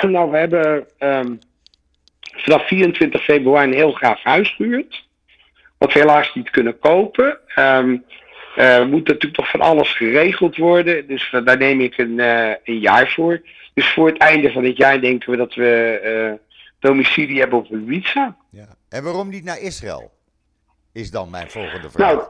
nou, 0.00 0.30
we 0.30 0.36
hebben 0.36 0.86
ehm, 0.98 1.34
vanaf 2.20 2.66
24 2.66 3.24
februari 3.24 3.66
een 3.66 3.76
heel 3.76 3.92
gaaf 3.92 4.22
huis 4.22 4.54
gehuurd. 4.54 5.04
Wat 5.78 5.92
we 5.92 5.98
helaas 5.98 6.34
niet 6.34 6.50
kunnen 6.50 6.78
kopen. 6.78 7.38
Ehm 7.54 7.96
eh, 8.56 8.84
moet 8.84 9.06
natuurlijk 9.06 9.34
toch 9.34 9.50
van 9.50 9.60
alles 9.60 9.96
geregeld 9.96 10.56
worden. 10.56 11.06
Dus 11.06 11.34
daar 11.44 11.56
neem 11.56 11.80
ik 11.80 11.98
een, 11.98 12.18
een 12.64 12.78
jaar 12.78 13.10
voor. 13.10 13.40
Dus 13.76 13.92
voor 13.92 14.06
het 14.08 14.18
einde 14.18 14.52
van 14.52 14.64
het 14.64 14.76
jaar 14.76 15.00
denken 15.00 15.30
we 15.30 15.36
dat 15.36 15.54
we 15.54 15.98
eh 16.02 16.46
domicilie 16.78 17.38
hebben 17.40 17.58
op 17.58 17.66
Ibiza. 17.70 18.36
Ja. 18.50 18.66
En 18.88 19.02
waarom 19.04 19.28
niet 19.28 19.44
naar 19.44 19.60
Israël? 19.60 20.10
Is 20.92 21.10
dan 21.10 21.30
mijn 21.30 21.50
volgende 21.50 21.90
vraag. 21.90 22.12
Nou, 22.14 22.28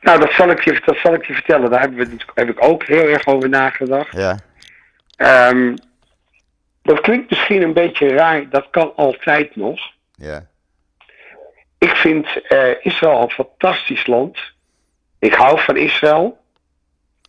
nou 0.00 0.18
dat, 0.20 0.32
zal 0.32 0.50
ik 0.50 0.64
je, 0.64 0.80
dat 0.84 0.96
zal 0.96 1.14
ik 1.14 1.26
je 1.26 1.32
vertellen. 1.34 1.70
Daar 1.70 1.80
hebben 1.80 1.98
we, 1.98 2.04
natuurlijk- 2.04 2.38
heb 2.38 2.48
ik 2.48 2.64
ook 2.64 2.84
heel 2.84 3.08
erg 3.08 3.26
over 3.26 3.48
nagedacht. 3.48 4.16
Ja, 4.16 4.38
Ehm, 5.16 5.76
dat 6.82 7.00
klinkt 7.00 7.30
misschien 7.30 7.62
een 7.62 7.72
beetje 7.72 8.08
raar. 8.08 8.48
Dat 8.48 8.70
kan 8.70 8.92
altijd 8.96 9.56
nog. 9.56 9.80
ja, 10.14 10.46
Ik 11.78 11.90
vind 11.96 12.26
eh, 12.48 12.84
Israël 12.84 13.22
een 13.22 13.30
fantastisch 13.30 14.06
land. 14.06 14.38
Ik 15.18 15.34
hou 15.34 15.60
van 15.60 15.76
Israël. 15.76 16.38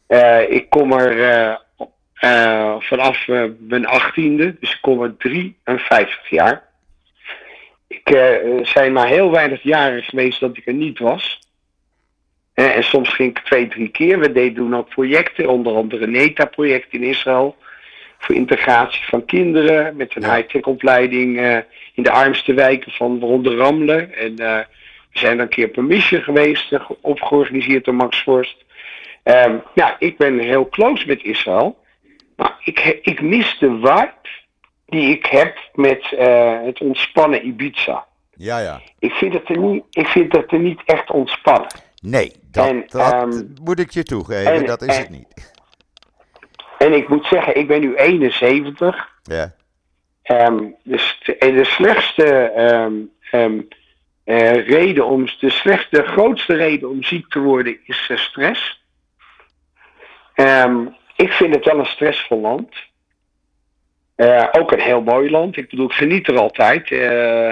Eh, 0.08 0.50
ik 0.52 0.70
kom 0.70 0.92
er 0.94 1.62
eh, 2.24 2.76
vanaf 2.80 3.28
eh, 3.28 3.44
mijn 3.60 3.86
achttiende, 3.86 4.56
dus 4.60 4.72
ik 4.72 4.78
kom 4.82 5.02
er 5.02 5.18
53 5.18 6.30
jaar. 6.30 6.64
Ik 7.88 8.10
eh, 8.10 8.36
zijn 8.62 8.94
maar 8.94 9.08
heel 9.08 9.32
weinig 9.32 9.62
jaren 9.62 10.04
geweest 10.04 10.40
dat 10.40 10.58
ik 10.58 10.68
er 10.68 10.74
niet 10.74 11.00
was. 11.00 11.40
En 12.54 12.84
soms 12.84 13.10
ging 13.10 13.30
ik 13.30 13.44
twee, 13.44 13.68
drie 13.68 13.90
keer. 13.90 14.20
We 14.20 14.32
deden 14.32 14.54
doen 14.54 14.76
ook 14.76 14.90
projecten, 14.90 15.50
onder 15.50 15.76
andere 15.76 16.04
een 16.04 16.12
NETA-project 16.12 16.94
in 16.94 17.04
Israël. 17.04 17.56
voor 18.18 18.36
integratie 18.36 19.04
van 19.06 19.26
kinderen 19.26 19.96
met 19.96 20.16
een 20.16 20.34
high-tech 20.34 20.62
opleiding 20.62 21.40
in 21.94 22.04
de 22.04 22.12
armste 22.12 22.54
wijken 22.54 22.92
van 22.92 23.20
waaronder 23.20 23.56
Ramelen. 23.58 24.14
En 24.14 24.36
we 24.36 24.66
zijn 25.12 25.38
dan 25.38 25.46
een 25.46 25.52
keer 25.52 25.68
op 25.68 25.78
een 25.78 25.88
missie 25.88 26.22
geweest, 26.22 26.68
ge- 26.68 26.98
opgeorganiseerd 27.02 27.86
door 27.86 27.96
Max 27.96 28.22
Forst. 28.22 28.64
Ehm, 29.24 29.56
ja, 29.74 29.96
ik 30.00 30.18
ben 30.18 30.40
heel 30.40 30.70
close 30.70 31.08
met 31.08 31.24
Israël. 31.24 31.82
Maar 32.36 32.56
ik, 32.64 32.80
ik 33.02 33.22
mis 33.22 33.58
de 33.60 33.70
vibe 33.70 34.14
die 34.86 35.10
ik 35.18 35.26
heb 35.26 35.58
met 35.74 36.14
eh, 36.18 36.62
het 36.62 36.80
ontspannen 36.82 37.46
Ibiza. 37.48 38.06
Ja, 38.36 38.60
ja. 38.60 38.82
Ik 39.00 39.12
vind 39.12 39.34
het 39.34 39.50
er 39.50 39.58
niet, 39.58 39.84
ik 39.90 40.08
vind 40.08 40.32
het 40.34 40.52
er 40.52 40.60
niet 40.60 40.82
echt 40.86 41.12
ontspannen. 41.12 41.68
Nee, 42.02 42.32
dat, 42.52 42.68
En, 42.68 42.84
dat 42.88 43.12
ehm, 43.14 43.44
moet 43.64 43.80
ik 43.80 43.92
je 43.92 44.04
toegeven. 44.04 44.54
en- 44.54 44.66
dat 44.66 44.82
is 44.82 44.96
en- 44.96 45.02
het 45.02 45.10
niet. 45.10 45.52
En 46.78 46.94
ik 46.94 47.10
moet 47.10 47.26
zeggen, 47.26 47.56
ik 47.58 47.68
ben 47.68 47.82
nu 47.82 47.96
71. 47.96 49.10
Ja, 49.24 49.54
Ehm, 50.24 50.64
dus 50.84 51.20
de, 51.24 51.38
en 51.38 51.56
de 51.56 51.64
slechtste 51.66 52.26
ehm, 53.32 53.62
eh, 54.24 54.68
reden 54.68 55.06
om, 55.06 55.26
de 55.40 55.50
slechtste, 55.50 55.96
de 56.02 56.08
grootste 56.08 56.56
reden 56.56 56.90
om 56.90 57.04
ziek 57.04 57.28
te 57.30 57.40
worden 57.40 57.78
is 57.84 58.08
eh, 58.10 58.18
stress. 58.18 58.84
Ehm, 60.34 60.86
ik 61.16 61.32
vind 61.32 61.56
het 61.56 61.66
wel 61.66 61.80
een 61.80 61.86
stressvol 61.86 62.40
land. 62.40 62.70
Eh, 64.16 64.48
ook 64.52 64.72
een 64.72 64.80
heel 64.80 65.02
mooi 65.02 65.30
land. 65.30 65.58
Ik 65.58 65.70
bedoel, 65.70 65.86
ik 65.86 65.94
geniet 65.94 66.28
er 66.28 66.38
altijd. 66.38 66.92
Eh, 66.92 67.52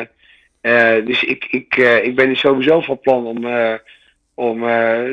eh, 0.62 1.06
dus 1.06 1.24
ik, 1.24 1.48
ik, 1.50 1.76
ik 2.04 2.16
ben 2.16 2.36
sowieso 2.36 2.82
van 2.82 3.00
plan 3.00 3.26
om, 3.26 3.46
om 4.34 4.60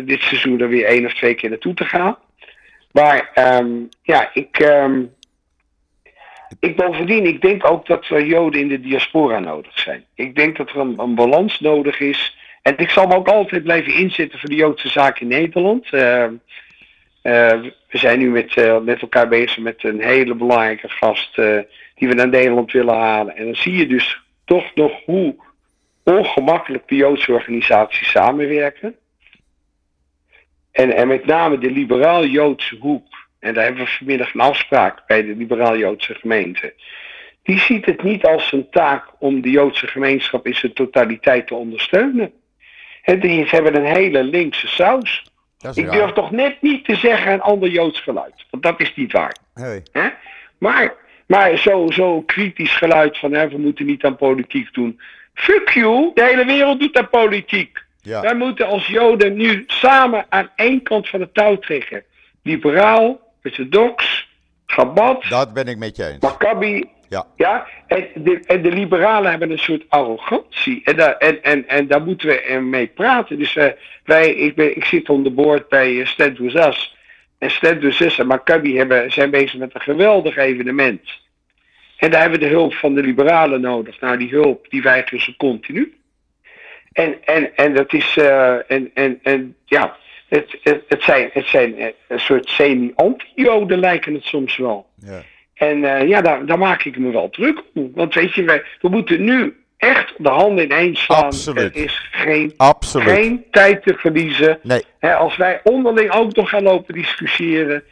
dit 0.04 0.22
seizoen 0.22 0.60
er 0.60 0.68
weer 0.68 0.84
één 0.84 1.04
of 1.04 1.14
twee 1.14 1.34
keer 1.34 1.50
naartoe 1.50 1.74
te 1.74 1.84
gaan. 1.84 2.18
Maar 2.92 3.30
ehm, 3.34 3.68
ja, 4.02 4.30
ik, 4.32 4.58
ehm, 4.58 5.02
ik 6.60 6.76
bovendien, 6.76 7.26
ik 7.26 7.40
denk 7.40 7.64
ook 7.70 7.86
dat 7.86 8.08
er 8.08 8.24
Joden 8.24 8.60
in 8.60 8.68
de 8.68 8.80
diaspora 8.80 9.38
nodig 9.38 9.78
zijn. 9.78 10.04
Ik 10.14 10.34
denk 10.34 10.56
dat 10.56 10.70
er 10.70 10.76
een, 10.76 10.98
een 10.98 11.14
balans 11.14 11.60
nodig 11.60 12.00
is. 12.00 12.36
En 12.62 12.78
ik 12.78 12.90
zal 12.90 13.06
me 13.06 13.14
ook 13.14 13.28
altijd 13.28 13.62
blijven 13.62 13.94
inzetten 13.94 14.38
voor 14.38 14.48
de 14.48 14.56
Joodse 14.56 14.88
zaak 14.88 15.20
in 15.20 15.28
Nederland. 15.28 15.90
Eh, 17.28 17.60
we 17.88 17.98
zijn 17.98 18.18
nu 18.18 18.30
met, 18.30 18.56
eh, 18.56 18.80
met 18.80 19.02
elkaar 19.02 19.28
bezig 19.28 19.58
met 19.58 19.84
een 19.84 20.00
hele 20.00 20.34
belangrijke 20.34 20.88
gast 20.88 21.38
eh, 21.38 21.58
die 21.94 22.08
we 22.08 22.14
naar 22.14 22.28
Nederland 22.28 22.72
willen 22.72 22.94
halen. 22.94 23.36
En 23.36 23.44
dan 23.44 23.56
zie 23.56 23.76
je 23.76 23.86
dus 23.86 24.20
toch 24.44 24.74
nog 24.74 24.92
hoe 25.04 25.36
ongemakkelijk 26.02 26.88
de 26.88 26.96
Joodse 26.96 27.32
organisaties 27.32 28.10
samenwerken. 28.10 28.96
En, 30.72 30.96
en 30.96 31.08
met 31.08 31.26
name 31.26 31.58
de 31.58 31.70
liberaal-Joodse 31.70 32.76
hoek. 32.80 33.06
En 33.38 33.54
daar 33.54 33.64
hebben 33.64 33.84
we 33.84 33.90
vanmiddag 33.90 34.34
een 34.34 34.40
afspraak 34.40 35.06
bij 35.06 35.22
de 35.22 35.36
liberaal-Joodse 35.36 36.14
gemeente. 36.14 36.74
Die 37.42 37.58
ziet 37.58 37.86
het 37.86 38.02
niet 38.02 38.24
als 38.24 38.52
een 38.52 38.70
taak 38.70 39.04
om 39.18 39.40
de 39.40 39.50
Joodse 39.50 39.86
gemeenschap 39.86 40.46
in 40.46 40.54
zijn 40.54 40.72
totaliteit 40.72 41.46
te 41.46 41.54
ondersteunen. 41.54 42.32
Hè, 43.02 43.18
die 43.18 43.44
hebben 43.44 43.76
een 43.76 43.94
hele 43.96 44.24
linkse 44.24 44.68
saus. 44.68 45.27
Ik 45.74 45.84
raar. 45.84 45.92
durf 45.92 46.12
toch 46.12 46.30
net 46.30 46.62
niet 46.62 46.84
te 46.84 46.96
zeggen 46.96 47.32
een 47.32 47.40
ander 47.40 47.68
Joods 47.68 48.00
geluid. 48.00 48.34
Want 48.50 48.62
dat 48.62 48.80
is 48.80 48.94
niet 48.94 49.12
waar. 49.12 49.36
Hey. 49.54 49.82
Hè? 49.92 50.08
Maar, 50.58 50.94
maar 51.26 51.56
zo, 51.56 51.90
zo 51.90 52.20
kritisch 52.20 52.76
geluid 52.76 53.18
van 53.18 53.32
hè, 53.32 53.48
we 53.48 53.58
moeten 53.58 53.86
niet 53.86 54.04
aan 54.04 54.16
politiek 54.16 54.74
doen. 54.74 55.00
Fuck 55.34 55.68
you, 55.68 56.10
de 56.14 56.24
hele 56.24 56.44
wereld 56.44 56.80
doet 56.80 56.96
aan 56.98 57.08
politiek. 57.08 57.78
Ja, 58.02 58.20
Wij 58.20 58.34
moeten 58.34 58.66
als 58.66 58.86
Joden 58.86 59.36
nu 59.36 59.64
samen 59.66 60.26
aan 60.28 60.50
één 60.56 60.82
kant 60.82 61.08
van 61.08 61.20
de 61.20 61.32
touw 61.32 61.58
trekken. 61.58 62.02
Liberaal, 62.42 63.20
orthodox, 63.44 64.28
Chabad, 64.66 65.24
dat 65.28 65.52
ben 65.52 65.66
ik 65.66 65.78
met 65.78 65.96
je 65.96 66.06
eens. 66.06 66.20
Maccabi. 66.20 66.88
Ja. 67.08 67.26
Ja, 67.36 67.66
en 67.86 68.08
de, 68.14 68.40
en 68.46 68.62
de 68.62 68.72
liberalen 68.72 69.30
hebben 69.30 69.50
een 69.50 69.58
soort 69.58 69.84
arrogantie. 69.88 70.80
En 70.84 70.96
daar, 70.96 71.16
en, 71.16 71.42
en, 71.42 71.68
en 71.68 71.86
daar 71.86 72.02
moeten 72.02 72.28
we 72.28 72.60
mee 72.60 72.86
praten. 72.86 73.38
Dus 73.38 73.56
eh, 73.56 73.66
wij, 74.04 74.30
ik, 74.30 74.54
ben, 74.54 74.76
ik 74.76 74.84
zit 74.84 75.08
on 75.08 75.22
de 75.22 75.30
boord 75.30 75.68
bij 75.68 75.92
uh, 75.92 76.06
Stand 76.06 76.38
With 76.38 76.54
Us. 76.54 76.96
En 77.38 77.50
Stand 77.50 77.80
With 77.80 78.00
Us 78.00 78.18
en 78.18 78.26
Maccabi 78.26 78.76
hebben, 78.76 79.12
zijn 79.12 79.30
bezig 79.30 79.58
met 79.58 79.74
een 79.74 79.80
geweldig 79.80 80.36
evenement. 80.36 81.10
En 81.96 82.10
daar 82.10 82.20
hebben 82.20 82.38
we 82.38 82.46
de 82.46 82.52
hulp 82.52 82.74
van 82.74 82.94
de 82.94 83.02
liberalen 83.02 83.60
nodig. 83.60 84.00
Nou, 84.00 84.16
die 84.16 84.30
hulp 84.30 84.66
die 84.68 84.82
weigeren 84.82 85.20
ze 85.20 85.36
continu. 85.36 85.94
En, 86.92 87.24
en, 87.24 87.56
en 87.56 87.74
dat 87.74 87.92
is, 87.92 88.16
eh, 88.16 88.70
en, 88.70 88.90
en, 88.94 89.18
en 89.22 89.56
ja, 89.64 89.96
het, 90.28 90.58
het, 90.62 90.82
het 90.88 91.02
zijn, 91.02 91.30
het 91.32 91.46
zijn 91.46 91.74
een 92.08 92.20
soort 92.20 92.48
semi-anti-joden 92.48 93.78
lijken 93.78 94.14
het 94.14 94.24
soms 94.24 94.56
wel. 94.56 94.86
Ja. 94.94 95.22
En 95.58 95.84
eh, 95.84 96.08
ja, 96.08 96.20
daar, 96.20 96.46
daar 96.46 96.58
maak 96.58 96.82
ik 96.84 96.98
me 96.98 97.10
wel 97.12 97.30
druk 97.30 97.62
om. 97.74 97.90
Want 97.94 98.14
weet 98.14 98.34
je, 98.34 98.42
wij, 98.42 98.62
we 98.80 98.88
moeten 98.88 99.24
nu 99.24 99.56
echt 99.76 100.14
de 100.16 100.28
handen 100.28 100.64
ineens 100.64 101.02
slaan. 101.02 101.24
Absoluut. 101.24 101.76
Er 101.76 101.82
is 101.82 102.08
geen, 102.10 102.54
Absoluut. 102.56 103.08
geen 103.08 103.44
tijd 103.50 103.82
te 103.82 103.94
verliezen. 103.94 104.58
Nee, 104.62 104.84
Hè, 104.98 105.14
als 105.14 105.36
wij 105.36 105.60
onderling 105.64 106.10
ook 106.10 106.36
nog 106.36 106.48
gaan 106.48 106.62
lopen 106.62 106.94
discussiëren, 106.94 107.82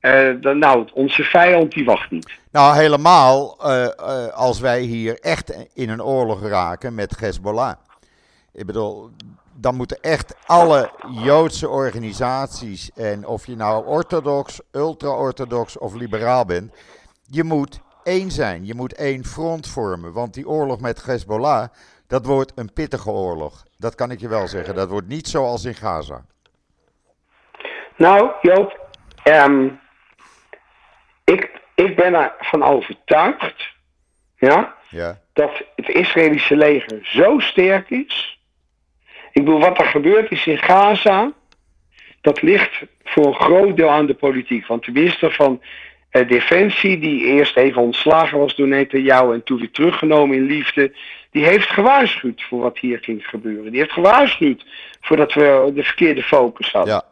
eh, 0.00 0.28
dan 0.40 0.58
nou, 0.58 0.88
onze 0.92 1.22
vijand 1.22 1.72
die 1.72 1.84
wacht 1.84 2.10
niet. 2.10 2.30
nou 2.52 2.76
helemaal 2.76 3.58
eh, 3.62 3.88
als 4.28 4.60
wij 4.60 4.80
hier 4.80 5.18
echt 5.20 5.68
in 5.74 5.88
een 5.88 6.02
oorlog 6.02 6.48
raken 6.48 6.94
met 6.94 7.20
Hezbollah. 7.20 7.74
Ik 8.52 8.66
bedoel, 8.66 9.10
dan 9.54 9.74
moeten 9.74 9.98
echt 10.00 10.34
alle 10.46 10.90
Joodse 11.24 11.68
organisaties, 11.68 12.90
en 12.94 13.26
of 13.26 13.46
je 13.46 13.56
nou 13.56 13.86
orthodox, 13.86 14.60
ultra-orthodox 14.72 15.78
of 15.78 15.94
liberaal 15.94 16.44
bent, 16.44 16.72
je 17.30 17.44
moet 17.44 17.80
één 18.02 18.30
zijn. 18.30 18.66
Je 18.66 18.74
moet 18.74 18.94
één 18.94 19.24
front 19.24 19.68
vormen. 19.68 20.12
Want 20.12 20.34
die 20.34 20.48
oorlog 20.48 20.80
met 20.80 21.04
Hezbollah, 21.04 21.68
dat 22.06 22.26
wordt 22.26 22.52
een 22.54 22.72
pittige 22.72 23.10
oorlog. 23.10 23.64
Dat 23.78 23.94
kan 23.94 24.10
ik 24.10 24.20
je 24.20 24.28
wel 24.28 24.48
zeggen. 24.48 24.74
Dat 24.74 24.88
wordt 24.88 25.08
niet 25.08 25.28
zoals 25.28 25.64
in 25.64 25.74
Gaza. 25.74 26.24
Nou, 27.96 28.30
Joop, 28.42 28.88
ehm, 29.22 29.68
ik, 31.24 31.60
ik 31.74 31.96
ben 31.96 32.14
ervan 32.14 32.62
overtuigd 32.62 33.74
ja, 34.36 34.74
Ja, 34.88 35.18
dat 35.32 35.62
het 35.74 35.88
Israëlische 35.88 36.56
leger 36.56 36.98
zo 37.02 37.38
sterk 37.38 37.90
is. 37.90 38.40
Ik 39.32 39.44
bedoel, 39.44 39.60
wat 39.60 39.78
er 39.78 39.86
gebeurd 39.86 40.30
is 40.30 40.46
in 40.46 40.58
Gaza, 40.58 41.32
dat 42.20 42.42
ligt 42.42 42.82
voor 43.04 43.26
een 43.26 43.34
groot 43.34 43.76
deel 43.76 43.90
aan 43.90 44.06
de 44.06 44.14
politiek. 44.14 44.66
Want 44.66 44.84
de 44.84 44.92
minister 44.92 45.32
van 45.32 45.62
Defensie, 46.24 46.98
die 46.98 47.24
eerst 47.24 47.56
even 47.56 47.82
ontslagen 47.82 48.38
was 48.38 48.54
door 48.54 48.68
Netanyahu 48.68 49.32
en 49.32 49.42
toen 49.42 49.58
weer 49.58 49.70
teruggenomen 49.70 50.36
in 50.36 50.46
liefde, 50.46 50.92
die 51.30 51.44
heeft 51.44 51.68
gewaarschuwd 51.68 52.42
voor 52.42 52.60
wat 52.60 52.78
hier 52.78 52.98
ging 53.00 53.28
gebeuren. 53.28 53.70
Die 53.70 53.80
heeft 53.80 53.92
gewaarschuwd 53.92 54.64
voordat 55.00 55.32
we 55.32 55.70
de 55.74 55.82
verkeerde 55.82 56.22
focus 56.22 56.72
hadden. 56.72 56.94
ja, 56.94 57.04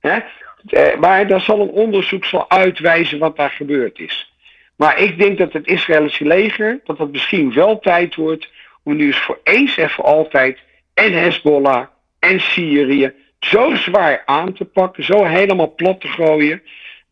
Hè? 0.00 0.18
Eh, 0.66 0.98
maar 0.98 1.26
daar 1.26 1.40
zal 1.40 1.60
een 1.60 1.70
onderzoek 1.70 2.24
zal 2.24 2.50
uitwijzen 2.50 3.18
wat 3.18 3.36
daar 3.36 3.50
gebeurd 3.50 3.98
is. 3.98 4.32
Maar 4.76 4.98
ik 4.98 5.18
denk 5.18 5.38
dat 5.38 5.52
het 5.52 5.66
Israëlische 5.66 6.24
leger, 6.24 6.80
dat 6.84 6.98
het 6.98 7.12
misschien 7.12 7.52
wel 7.52 7.78
tijd 7.78 8.14
wordt 8.14 8.48
om 8.82 8.96
nu 8.96 9.06
eens 9.06 9.18
voor 9.18 9.40
eens 9.42 9.76
en 9.76 9.90
voor 9.90 10.04
altijd 10.04 10.58
en 10.94 11.12
Hezbollah 11.12 11.86
en 12.18 12.40
Syrië 12.40 13.12
zo 13.40 13.74
zwaar 13.74 14.22
aan 14.26 14.52
te 14.52 14.64
pakken, 14.64 15.04
zo 15.04 15.24
helemaal 15.24 15.74
plat 15.74 16.00
te 16.00 16.08
gooien, 16.08 16.62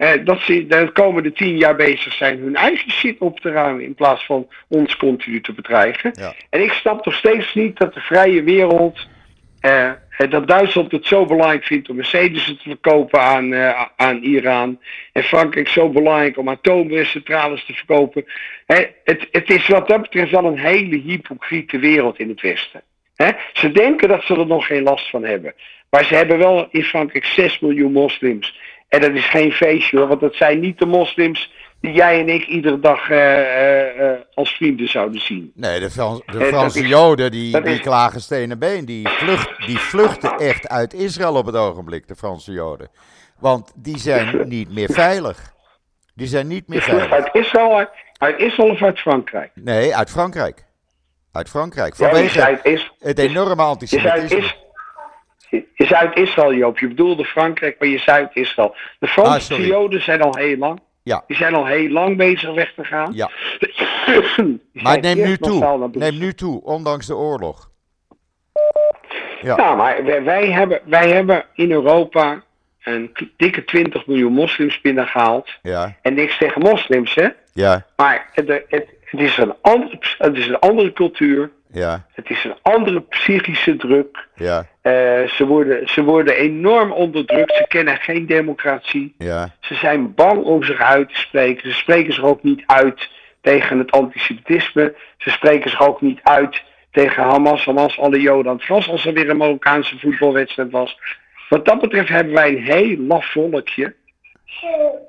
eh, 0.01 0.25
dat 0.25 0.41
ze 0.41 0.67
de 0.67 0.91
komende 0.93 1.33
tien 1.33 1.57
jaar 1.57 1.77
bezig 1.77 2.13
zijn 2.13 2.39
hun 2.39 2.57
eigen 2.57 2.91
shit 2.91 3.19
op 3.19 3.41
te 3.41 3.51
ruimen 3.51 3.85
in 3.85 3.95
plaats 3.95 4.25
van 4.25 4.49
ons 4.69 4.97
continu 4.97 5.41
te 5.41 5.53
bedreigen. 5.53 6.13
ja. 6.15 6.35
En 6.51 6.63
ik 6.63 6.73
snap 6.73 7.05
nog 7.05 7.15
steeds 7.15 7.55
niet 7.55 7.79
dat 7.79 7.95
de 7.95 8.01
vrije 8.01 8.43
wereld. 8.43 9.09
eh, 9.61 9.89
eh, 9.89 10.31
dat 10.31 10.49
Duitsland 10.49 10.93
het 10.93 11.07
zo 11.07 11.27
belangrijk 11.27 11.65
vindt 11.65 11.89
om 11.89 11.97
Mercedes 11.97 12.45
te 12.45 12.57
verkopen 12.63 13.21
aan, 13.21 13.53
eh, 13.53 13.85
aan 13.97 14.23
Iran. 14.23 14.81
En 15.13 15.23
Frankrijk 15.23 15.69
zo 15.69 15.89
belangrijk 15.89 16.39
om 16.39 16.49
atoomcentrales 16.49 17.65
te 17.65 17.75
verkopen. 17.75 18.25
Het, 18.67 19.29
het 19.31 19.51
is 19.51 19.67
wat 19.67 19.89
dat 19.89 20.01
betreft 20.01 20.31
wel 20.31 20.45
een 20.45 20.59
hele 20.59 20.97
hypocriete 20.97 21.79
wereld 21.79 22.19
in 22.19 22.29
het 22.29 22.41
Westen. 22.41 22.83
Ze 23.53 23.73
denken 23.73 24.09
dat 24.09 24.23
ze 24.23 24.35
er 24.35 24.47
nog 24.47 24.67
geen 24.67 24.83
last 24.83 25.11
van 25.11 25.25
hebben. 25.25 25.55
Maar 25.91 26.05
ze 26.05 26.15
hebben 26.15 26.39
wel 26.39 26.69
in 26.71 26.85
Frankrijk 26.85 27.25
6 27.25 27.59
miljoen 27.59 27.93
moslims. 27.93 28.59
En 28.91 29.01
dat 29.01 29.11
is 29.11 29.29
geen 29.31 29.53
feestje 29.53 29.99
hoor, 29.99 30.07
want 30.09 30.21
dat 30.21 30.35
zijn 30.35 30.61
niet 30.61 30.79
de 30.79 30.87
moslims 30.87 31.51
die 31.81 31.93
jij 31.93 32.21
en 32.21 32.29
ik 32.29 32.47
iedere 32.47 32.81
dag 32.81 33.11
eh, 33.11 33.41
eh, 33.41 34.13
eh, 34.13 34.21
als 34.35 34.51
vrienden 34.57 34.89
zouden 34.89 35.21
zien. 35.21 35.53
Nee, 35.55 35.81
de, 35.81 35.91
Frans, 35.91 36.21
de 36.27 36.45
Franse 36.45 36.81
is- 36.81 36.89
Joden 36.89 37.31
die, 37.31 37.61
die 37.63 37.73
is- 37.75 37.81
klagen 37.81 38.21
stenen 38.21 38.59
been. 38.59 38.85
Die, 38.85 39.09
vlucht, 39.09 39.67
die 39.67 39.79
vluchten 39.79 40.37
echt 40.39 40.69
uit 40.69 40.95
Israël 40.95 41.35
op 41.35 41.47
het 41.47 41.57
ogenblik, 41.57 42.09
de 42.09 42.17
Franse 42.17 42.53
Joden. 42.53 42.89
Want 43.39 43.73
die 43.77 43.99
zijn 43.99 44.49
niet 44.49 44.75
meer 44.75 44.89
veilig. 44.93 45.53
Die 46.15 46.27
zijn 46.27 46.47
niet 46.47 46.69
meer 46.69 46.83
veilig. 46.83 47.11
uit 47.11 47.29
Israël, 47.33 47.77
uit, 47.77 47.89
uit 48.19 48.39
Israël 48.39 48.71
of 48.71 48.83
uit 48.83 49.01
Frankrijk? 49.01 49.51
Nee, 49.55 49.97
uit 49.97 50.11
Frankrijk. 50.11 50.65
Uit 51.33 51.49
Frankrijk. 51.49 51.97
Ja, 51.97 52.09
Vanwege 52.09 52.45
uit 52.45 52.65
Is- 52.65 52.93
het 52.99 53.19
enorme 53.19 53.63
antisemitisme. 53.63 54.55
Is- 55.51 55.59
je- 55.59 55.67
je 55.75 55.87
zei 55.87 56.07
uit 56.07 56.17
Israël, 56.19 56.55
Joop. 56.55 56.79
Je 56.79 56.89
bedoelde 56.89 57.25
Frankrijk, 57.25 57.77
maar 57.79 57.89
je 57.89 57.99
zei 57.99 58.19
uit 58.19 58.31
Israël. 58.37 58.75
De 58.99 59.07
Ah, 59.07 59.13
Franse 59.13 59.41
sorry. 59.41 59.67
Joden 59.67 60.03
zijn 60.03 60.23
al 60.23 60.37
heel 60.37 60.57
lang. 60.57 60.81
Ja. 61.03 61.25
Die 61.27 61.37
zijn 61.37 61.55
al 61.55 61.67
heel 61.67 61.89
lang 61.89 62.17
bezig 62.17 62.55
weg 62.55 62.73
te 62.77 62.85
gaan. 62.85 63.13
Ja. 63.15 63.31
Maar 64.73 64.93
het 64.93 65.03
neemt 65.03 65.25
nu 65.25 65.37
toe. 65.39 65.89
Neemt 65.93 66.19
nu 66.21 66.33
toe, 66.35 66.63
ondanks 66.65 67.07
de 67.07 67.17
oorlog. 67.17 67.71
Ja. 69.43 69.57
Nou, 69.57 69.77
maar 69.77 70.05
wij, 70.05 70.23
wij 70.23 70.51
hebben, 70.51 70.81
wij 70.85 71.11
hebben 71.11 71.45
in 71.55 71.71
Europa 71.73 72.43
een 72.83 73.11
dikke 73.37 73.65
20 73.65 74.07
miljoen 74.07 74.33
moslims 74.33 74.81
binnengehaald. 74.81 75.49
Ja, 75.63 75.97
En 76.03 76.15
niks 76.15 76.39
tegen 76.39 76.61
moslims, 76.63 77.15
hè? 77.15 77.29
ja, 77.53 77.87
Maar 77.97 78.29
het, 78.33 78.49
het, 78.49 78.65
het, 78.69 79.21
is, 79.21 79.37
een 79.37 79.55
ander, 79.61 80.17
het 80.19 80.37
is 80.37 80.47
een 80.47 80.59
andere 80.59 80.93
cultuur. 80.93 81.51
Ja, 81.73 82.07
Het 82.13 82.31
is 82.31 82.45
een 82.45 82.55
andere 82.63 83.01
psychische 83.01 83.77
druk. 83.77 84.29
ja, 84.35 84.67
Eh, 84.83 84.93
ze, 85.29 85.47
worden, 85.47 85.89
ze 85.89 86.03
worden 86.03 86.35
enorm 86.37 86.93
onderdrukt. 86.93 87.55
Ze 87.57 87.65
kennen 87.69 87.97
geen 87.97 88.27
democratie. 88.27 89.15
ja, 89.19 89.55
Ze 89.61 89.75
zijn 89.75 90.15
bang 90.15 90.43
om 90.43 90.63
zich 90.63 90.81
uit 90.81 91.09
te 91.09 91.19
spreken. 91.19 91.71
Ze 91.73 91.77
spreken 91.79 92.13
zich 92.13 92.25
ook 92.25 92.43
niet 92.43 92.63
uit 92.67 93.09
tegen 93.41 93.79
het 93.79 93.91
antisemitisme. 93.91 94.95
Ze 95.19 95.31
spreken 95.31 95.71
zich 95.71 95.87
ook 95.89 96.01
niet 96.01 96.21
uit 96.23 96.63
tegen 96.91 97.23
Hamas. 97.23 97.65
Hamas, 97.65 97.99
alle 97.99 98.21
Joden 98.21 98.53
aan 98.53 98.61
het 98.67 98.89
als 98.89 99.07
er 99.07 99.13
weer 99.13 99.31
een 99.31 99.37
Marokkaanse 99.37 99.99
voetbalwedstrijd 99.99 100.71
was. 100.71 100.99
Wat 101.49 101.65
dat 101.65 101.81
betreft 101.81 102.09
hebben 102.09 102.35
wij 102.35 102.49
een 102.49 102.63
heel 102.63 102.97
laf 102.97 103.27
volkje. 103.27 103.95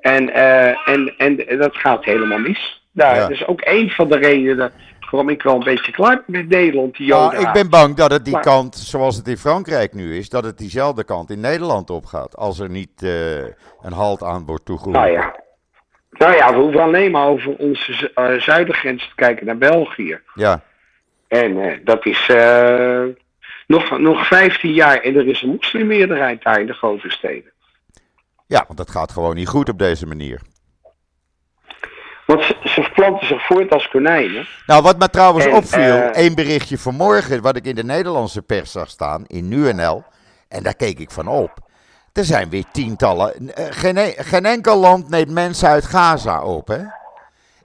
En, 0.00 0.30
eh, 0.34 0.88
en, 0.88 1.14
en 1.16 1.58
dat 1.58 1.76
gaat 1.76 2.04
helemaal 2.04 2.38
mis. 2.38 2.82
Daar, 2.92 3.14
Ja. 3.14 3.20
Dat 3.20 3.30
is 3.30 3.46
ook 3.46 3.60
een 3.64 3.90
van 3.90 4.08
de 4.08 4.16
redenen 4.18 4.72
waarom 5.12 5.30
ik 5.30 5.42
wel 5.42 5.54
een 5.54 5.64
beetje 5.64 5.92
klaar 5.92 6.22
ben 6.26 6.40
met 6.40 6.48
Nederland. 6.48 6.96
Die 6.96 7.06
Ja, 7.06 7.32
ik 7.32 7.52
ben 7.52 7.70
bang 7.70 7.94
dat 7.94 8.10
het 8.10 8.24
die 8.24 8.32
Maar- 8.32 8.42
kant, 8.42 8.76
zoals 8.76 9.16
het 9.16 9.28
in 9.28 9.36
Frankrijk 9.36 9.94
nu 9.94 10.16
is, 10.16 10.28
dat 10.28 10.44
het 10.44 10.58
diezelfde 10.58 11.04
kant 11.04 11.30
in 11.30 11.40
Nederland 11.40 11.90
opgaat. 11.90 12.36
Als 12.36 12.58
er 12.58 12.70
niet 12.70 13.02
eh, 13.02 13.38
een 13.82 13.92
halt 13.92 14.22
aan 14.22 14.46
wordt 14.46 14.64
toegeroepen. 14.64 15.00
Nou 15.00 15.12
ja. 15.12 15.40
Nou 16.10 16.34
ja, 16.36 16.52
we 16.54 16.58
hoeven 16.60 16.80
alleen 16.80 17.10
maar 17.10 17.26
over 17.26 17.56
onze 17.56 17.92
zu- 17.92 18.10
eh, 18.14 18.40
zuidergrens 18.40 19.08
te 19.08 19.14
kijken 19.14 19.46
naar 19.46 19.58
België. 19.58 20.20
Ja, 20.34 20.62
En 21.28 21.62
eh, 21.62 21.78
dat 21.84 22.06
is 22.06 22.26
nog, 23.66 23.98
nog 23.98 24.26
15 24.26 24.72
jaar 24.72 24.96
en 25.00 25.16
er 25.16 25.26
is 25.26 25.42
een 25.42 25.48
moslimmeerderheid 25.48 26.42
daar 26.42 26.60
in 26.60 26.66
de 26.66 26.72
grote 26.72 27.10
steden. 27.10 27.50
ja, 28.46 28.64
want 28.66 28.78
dat 28.78 28.90
gaat 28.90 29.12
gewoon 29.12 29.34
niet 29.34 29.48
goed 29.48 29.68
op 29.68 29.78
deze 29.78 30.06
manier. 30.06 30.40
Want 32.34 32.44
ze, 32.44 32.56
ze 32.64 32.90
planten 32.94 33.26
zich 33.26 33.46
voort 33.46 33.70
als 33.70 33.88
konijnen. 33.88 34.46
Nou, 34.66 34.82
wat 34.82 34.98
me 34.98 35.10
trouwens 35.10 35.46
En, 35.46 35.52
opviel, 35.52 35.80
eh, 35.80 35.98
één 36.16 36.34
berichtje 36.34 36.78
vanmorgen, 36.78 37.42
wat 37.42 37.56
ik 37.56 37.64
in 37.64 37.74
de 37.74 37.84
Nederlandse 37.84 38.42
pers 38.42 38.72
zag 38.72 38.88
staan, 38.88 39.24
in 39.26 39.48
NuNL, 39.48 40.04
en 40.48 40.62
daar 40.62 40.74
keek 40.76 40.98
ik 40.98 41.10
van 41.10 41.28
op. 41.28 41.50
Er 42.12 42.24
zijn 42.24 42.50
weer 42.50 42.64
tientallen, 42.72 43.54
eh, 43.54 43.64
geen, 43.70 43.96
e- 43.96 44.14
geen 44.16 44.44
enkel 44.46 44.76
land 44.76 45.08
neemt 45.08 45.30
mensen 45.30 45.68
uit 45.68 45.84
Gaza 45.84 46.42
op, 46.42 46.68
hè? 46.68 46.78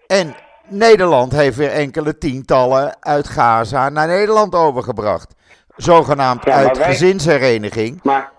En 0.07 0.35
Nederland 0.67 1.31
heeft 1.31 1.57
weer 1.57 1.71
enkele 1.71 2.17
tientallen 2.17 2.95
uit 2.99 3.27
Gaza 3.27 3.89
naar 3.89 4.07
Nederland 4.07 4.55
overgebracht. 4.55 5.35
Zogenaamd 5.75 6.45
Ja, 6.45 6.51
uit 6.53 6.77
wij- 6.77 6.87
gezinshereniging. 6.87 7.99
Maar, 8.03 8.31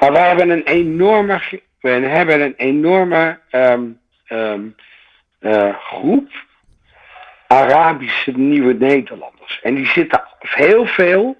maar 0.00 0.12
wij 0.12 0.28
hebben 0.28 0.50
een 0.50 0.62
enorme, 0.66 1.40
we 1.80 1.88
hebben 1.90 2.40
een 2.40 2.54
enorme 2.56 3.38
ehm, 3.50 3.82
ehm, 4.26 4.60
eh, 4.60 4.60
groep 5.80 6.30
Arabische 7.46 8.30
nieuwe 8.30 8.72
Nederlanders. 8.72 9.60
En 9.62 9.74
die 9.74 9.86
zitten 9.86 10.22
heel 10.38 10.86
veel 10.86 11.36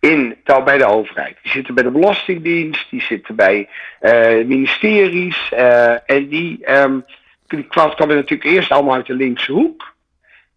in, 0.00 0.36
bij 0.64 0.78
de 0.78 0.86
overheid. 0.86 1.38
Die 1.42 1.52
zitten 1.52 1.74
bij 1.74 1.84
de 1.84 1.90
Belastingdienst, 1.90 2.90
die 2.90 3.02
zitten 3.02 3.36
bij 3.36 3.68
eh, 4.00 4.44
ministeries. 4.44 5.52
eh, 5.52 6.10
en 6.10 6.28
die, 6.28 6.64
ehm 6.64 6.98
die 7.46 7.64
kwam- 7.64 7.94
kwamen 7.94 8.14
natuurlijk 8.16 8.50
eerst 8.50 8.70
allemaal 8.70 8.94
uit 8.94 9.06
de 9.06 9.14
linkse 9.14 9.52
hoek. 9.52 9.94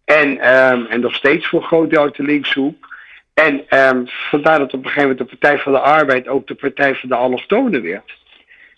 En, 0.04 0.38
ehm, 0.38 0.84
en 0.84 1.00
nog 1.00 1.14
steeds 1.14 1.46
voor 1.46 1.60
een 1.60 1.66
groot 1.66 1.90
deel 1.90 2.02
uit 2.02 2.16
de 2.16 2.22
linkse 2.22 2.60
hoek. 2.60 2.96
En 3.34 3.68
ehm, 3.68 4.04
vandaar 4.06 4.58
dat 4.58 4.72
op 4.74 4.84
een 4.84 4.90
gegeven 4.90 5.08
moment 5.08 5.18
de 5.18 5.36
Partij 5.36 5.58
van 5.58 5.72
de 5.72 5.78
Arbeid 5.78 6.28
ook 6.28 6.46
de 6.46 6.54
Partij 6.54 6.94
van 6.94 7.08
de 7.08 7.14
Allochtonen 7.14 7.82
werd. 7.82 8.16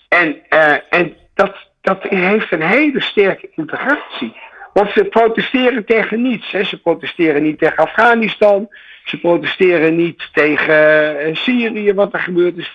En, 0.09 0.49
eh, 0.49 0.77
en 0.91 1.17
dat, 1.35 1.68
dat 1.89 2.03
heeft 2.03 2.53
een 2.53 2.63
hele 2.63 3.01
sterke 3.01 3.49
integratie. 3.55 4.37
Want 4.73 4.91
ze 4.91 5.05
protesteren 5.05 5.85
tegen 5.85 6.23
niets. 6.23 6.51
Ze 6.51 6.81
protesteren 6.83 7.43
niet 7.43 7.59
tegen 7.59 7.77
Afghanistan. 7.77 8.69
Ze 9.05 9.19
protesteren 9.19 9.97
niet 9.97 10.29
tegen 10.33 11.19
eh, 11.19 11.35
Syrië, 11.35 11.95
wat 11.95 12.13
er 12.13 12.21
gebeurt 12.21 12.57
is, 12.57 12.73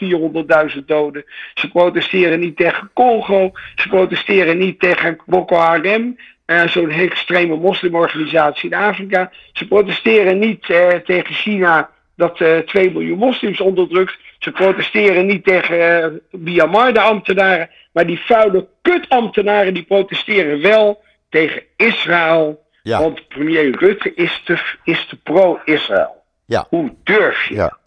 400.000 0.76 0.86
doden. 0.86 1.24
Ze 1.54 1.70
protesteren 1.70 2.40
niet 2.40 2.58
tegen 2.58 2.90
Congo. 2.94 3.52
Ze 3.76 3.88
protesteren 3.88 4.58
niet 4.58 4.80
tegen 4.80 5.18
Boko 5.26 5.56
Haram, 5.56 6.18
eh, 6.46 6.68
zo'n 6.68 6.90
extreme 6.90 7.56
moslimorganisatie 7.56 8.70
in 8.70 8.78
Afrika. 8.78 9.32
Ze 9.52 9.68
protesteren 9.68 10.40
niet 10.40 10.70
eh, 10.70 10.88
tegen 10.88 11.36
China, 11.36 11.90
dat 12.16 12.42
eh 12.42 12.58
2 12.58 12.92
miljoen 12.92 13.18
moslims 13.18 13.60
onderdrukt. 13.60 14.18
Ze 14.40 14.52
protesteren 14.52 15.26
niet 15.26 15.44
tegen 15.44 16.22
Myanmar, 16.32 16.94
de 16.94 17.02
ambtenaren. 17.02 17.70
Maar 17.94 18.06
die 18.06 18.20
vuile 18.20 18.68
kutambtenaren, 18.82 19.74
die 19.74 19.84
protesteren 19.84 20.62
wel 20.62 21.04
tegen 21.30 21.64
Israël. 21.76 22.62
Ja. 22.82 23.00
Want 23.00 23.28
premier 23.28 23.78
Rutte 23.78 24.14
is 24.14 24.42
te, 24.46 24.60
is 24.84 25.06
te 25.06 25.16
pro-Israël. 25.16 26.24
Ja. 26.46 26.66
Hoe 26.70 26.94
durf 27.04 27.46
je? 27.46 27.56
Ja, 27.56 27.78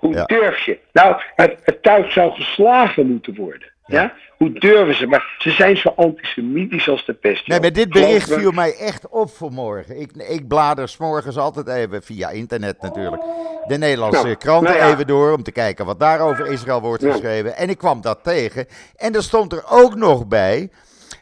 Hoe 0.00 0.24
durf 0.26 0.58
je? 0.64 0.78
Nou, 0.92 1.22
het, 1.36 1.60
het 1.64 1.78
zou 2.08 2.32
geslagen 2.32 3.06
moeten 3.06 3.34
worden. 3.34 3.71
Ja. 3.92 4.12
Hoe 4.36 4.52
durven 4.52 4.94
ze? 4.94 5.06
Maar 5.06 5.34
ze 5.38 5.50
zijn 5.50 5.76
zo 5.76 5.92
antisemitisch 5.96 6.88
als 6.88 7.04
de 7.04 7.12
pest. 7.12 7.46
Nee, 7.46 7.60
maar 7.60 7.72
dit 7.72 7.88
bericht 7.88 8.24
Geloof 8.24 8.28
me. 8.28 8.42
viel 8.42 8.50
mij 8.50 8.76
echt 8.76 9.08
op 9.08 9.30
vanmorgen. 9.30 10.00
Ik, 10.00 10.12
ik 10.12 10.48
blader 10.48 10.88
's 10.88 10.96
morgens 10.96 11.36
altijd 11.36 11.68
even, 11.68 12.02
via 12.02 12.30
internet 12.30 12.82
natuurlijk, 12.82 13.22
de 13.66 13.78
Nederlandse 13.78 14.22
Nou, 14.22 14.34
kranten 14.36 14.72
nou 14.74 14.84
ja. 14.86 14.92
even 14.92 15.06
door 15.06 15.32
om 15.32 15.42
te 15.42 15.52
kijken 15.52 15.86
wat 15.86 16.00
daar 16.00 16.20
over 16.20 16.46
Israël 16.46 16.80
wordt 16.80 17.04
geschreven. 17.04 17.56
En 17.56 17.68
ik 17.68 17.78
kwam 17.78 18.00
dat 18.00 18.18
tegen. 18.22 18.66
En 18.96 19.14
er 19.14 19.22
stond 19.22 19.52
er 19.52 19.62
ook 19.70 19.94
nog 19.94 20.26
bij 20.26 20.70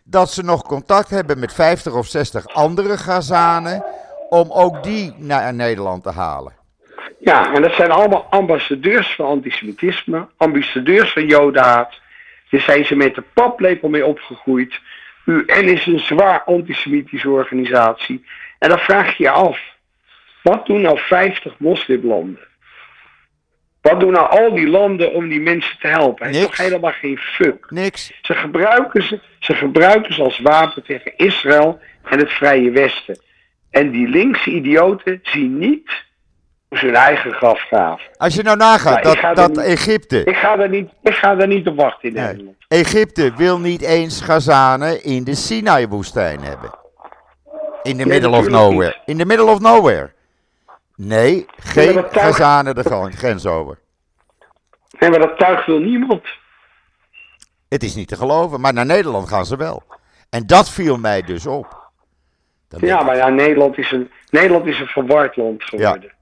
dat 0.05 0.31
ze 0.31 0.43
nog 0.45 0.63
contact 0.63 1.11
hebben 1.11 1.39
met 1.39 1.53
50 1.53 1.93
of 1.95 2.07
60 2.07 2.47
andere 2.47 2.99
Gazanen 2.99 3.85
om 4.29 4.51
ook 4.53 4.83
die 4.83 5.15
naar 5.17 5.55
Nederland 5.55 6.03
te 6.03 6.11
halen. 6.11 6.53
Ja, 7.19 7.55
en 7.55 7.63
dat 7.63 7.73
zijn 7.73 7.91
allemaal 7.91 8.27
ambassadeurs 8.31 9.15
van 9.15 9.27
antisemitisme, 9.27 10.29
ambassadeurs 10.37 11.13
van 11.13 11.27
jodenhaat. 11.27 12.01
Daar 12.51 12.61
zijn 12.61 12.85
ze 12.85 12.97
met 12.97 13.15
de 13.15 13.25
paplepel 13.35 13.89
mee 13.89 14.07
opgegroeid. 14.07 14.81
UN 15.25 15.69
is 15.69 15.87
een 15.87 16.01
zwaar 16.01 16.43
antisemitische 16.43 17.31
organisatie. 17.31 18.25
En 18.59 18.69
dan 18.69 18.79
vraag 18.79 19.17
je 19.17 19.23
je 19.23 19.31
af, 19.31 19.61
wat 20.43 20.67
doen 20.67 20.81
nou 20.81 20.99
50 20.99 21.59
moslimlanden? 21.59 22.49
Wat 23.81 24.01
doen 24.01 24.13
nou 24.13 24.31
al 24.31 24.55
die 24.55 24.69
landen 24.69 25.13
om 25.13 25.29
die 25.29 25.41
mensen 25.41 25.79
te 25.79 25.87
helpen? 25.87 26.27
Het 26.27 26.35
is 26.35 26.43
toch 26.43 26.57
helemaal 26.57 26.93
geen 26.93 27.19
fuck. 27.19 27.71
Niks. 27.71 28.13
Ze 28.23 28.35
gebruiken 28.35 29.03
ze, 29.03 29.21
ze 29.39 29.55
gebruiken 29.55 30.15
ze 30.15 30.23
als 30.23 30.39
wapen 30.39 30.83
tegen 30.83 31.17
Israël 31.17 31.81
en 32.05 32.19
het 32.19 32.31
Vrije 32.31 32.71
Westen. 32.71 33.19
En 33.71 33.91
die 33.91 34.09
linkse 34.09 34.51
idioten 34.51 35.21
zien 35.23 35.59
niet 35.59 36.09
hun 36.79 36.95
eigen 36.95 37.33
graf 37.33 37.61
graven. 37.61 38.05
Als 38.17 38.35
je 38.35 38.43
nou 38.43 38.57
nagaat 38.57 39.05
Ja, 39.05 39.11
ga 39.15 39.35
dat, 39.35 39.49
er 39.49 39.55
dat 39.55 39.65
niet- 39.65 39.75
Egypte, 39.75 40.25
Ik 40.25 40.37
ga 40.37 40.57
daar 40.57 40.69
niet, 40.69 40.91
ik 41.03 41.15
ga 41.15 41.35
daar 41.35 41.47
niet 41.47 41.67
op 41.67 41.77
wachten 41.77 42.09
in 42.09 42.15
Nee. 42.15 42.25
Nederland. 42.25 42.57
Egypte 42.69 43.33
wil 43.37 43.59
niet 43.59 43.83
eens 43.83 44.21
Gazanen 44.21 45.03
in 45.05 45.25
de 45.25 45.35
Sinai-woestijn 45.35 46.41
hebben. 46.43 46.71
In 47.83 47.97
the 47.97 48.07
middle 48.07 48.37
of 48.37 48.49
nowhere. 48.49 48.95
niet. 48.97 49.03
In 49.07 49.19
the 49.19 49.27
middle 49.27 49.47
of 49.51 49.61
nowhere. 49.61 50.13
Nee, 50.97 51.47
geen 51.57 51.95
dat 51.95 52.13
tuig- 52.13 52.37
Gazanen 52.37 52.75
de 52.75 52.83
gren- 52.83 53.13
grens 53.13 53.47
over. 53.47 53.79
Nee, 54.99 55.11
maar 55.11 55.19
dat 55.19 55.39
tuig 55.39 55.67
wil 55.67 55.79
niemand. 55.79 56.23
Het 57.69 57.83
is 57.83 57.95
niet 57.95 58.09
te 58.09 58.17
geloven, 58.17 58.61
maar 58.61 58.73
naar 58.73 58.87
Nederland 58.87 59.29
gaan 59.29 59.47
ze 59.47 59.57
wel. 59.57 59.83
En 60.31 60.47
dat 60.47 60.71
viel 60.71 60.97
mij 60.99 61.23
dus 61.23 61.47
op. 61.47 61.91
Dan 62.69 62.81
Ja, 62.83 63.03
maar 63.03 63.17
ja, 63.17 63.29
Nederland 63.29 63.79
is 63.79 63.91
een, 63.93 64.11
Nederland 64.31 64.67
is 64.67 64.81
een 64.81 64.87
verward 64.87 65.37
land 65.37 65.65
geworden. 65.65 66.13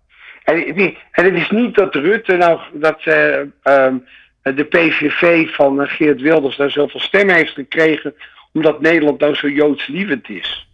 En, 0.48 0.56
het- 0.74 0.94
en 1.10 1.24
het 1.24 1.34
is 1.34 1.50
niet 1.50 1.74
dat 1.74 1.94
Rutte 1.94 2.36
nou, 2.36 2.60
dat 2.72 3.00
eh, 3.04 3.38
ehm, 3.62 3.96
de 4.42 4.64
PVV 4.64 5.48
van 5.54 5.82
eh, 5.82 5.88
Geert 5.90 6.20
Wilders 6.20 6.56
daar 6.56 6.70
zoveel 6.70 7.00
stemmen 7.00 7.34
heeft 7.34 7.52
gekregen, 7.52 8.14
omdat 8.52 8.80
Nederland 8.80 9.20
nou 9.20 9.34
zo 9.34 9.48
joodslievend 9.48 10.28
is. 10.28 10.68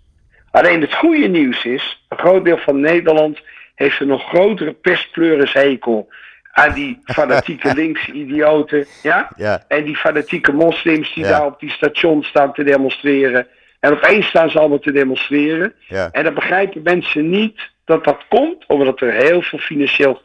Alleen 0.50 0.80
het 0.80 0.94
goede 0.94 1.26
nieuws 1.26 1.64
is, 1.64 2.04
een 2.08 2.18
groot 2.18 2.44
deel 2.44 2.58
van 2.58 2.80
Nederland 2.80 3.38
heeft 3.74 4.00
een 4.00 4.06
nog 4.06 4.28
grotere 4.28 4.72
pestpleurishekel 4.72 6.08
aan 6.52 6.72
die 6.74 6.98
fanatieke 7.04 7.74
linkse 7.82 8.12
idioten, 8.12 8.87
ja? 9.02 9.30
Ja, 9.37 9.64
En 9.68 9.84
die 9.84 9.96
fanatieke 9.96 10.52
moslims 10.52 11.14
die 11.14 11.24
Ja. 11.24 11.30
daar 11.30 11.46
op 11.46 11.60
die 11.60 11.70
stations 11.70 12.26
staan 12.28 12.52
te 12.52 12.64
demonstreren. 12.64 13.46
En 13.80 13.92
opeens 13.92 14.26
staan 14.26 14.50
ze 14.50 14.58
allemaal 14.58 14.78
te 14.78 14.92
demonstreren. 14.92 15.72
ja, 15.88 16.08
En 16.12 16.24
dan 16.24 16.34
begrijpen 16.34 16.82
mensen 16.82 17.30
niet 17.30 17.72
dat 17.85 18.05
dat 18.05 18.25
komt, 18.29 18.64
omdat 18.66 19.01
er 19.01 19.12
heel 19.12 19.42
veel 19.42 19.59
financieel 19.59 20.23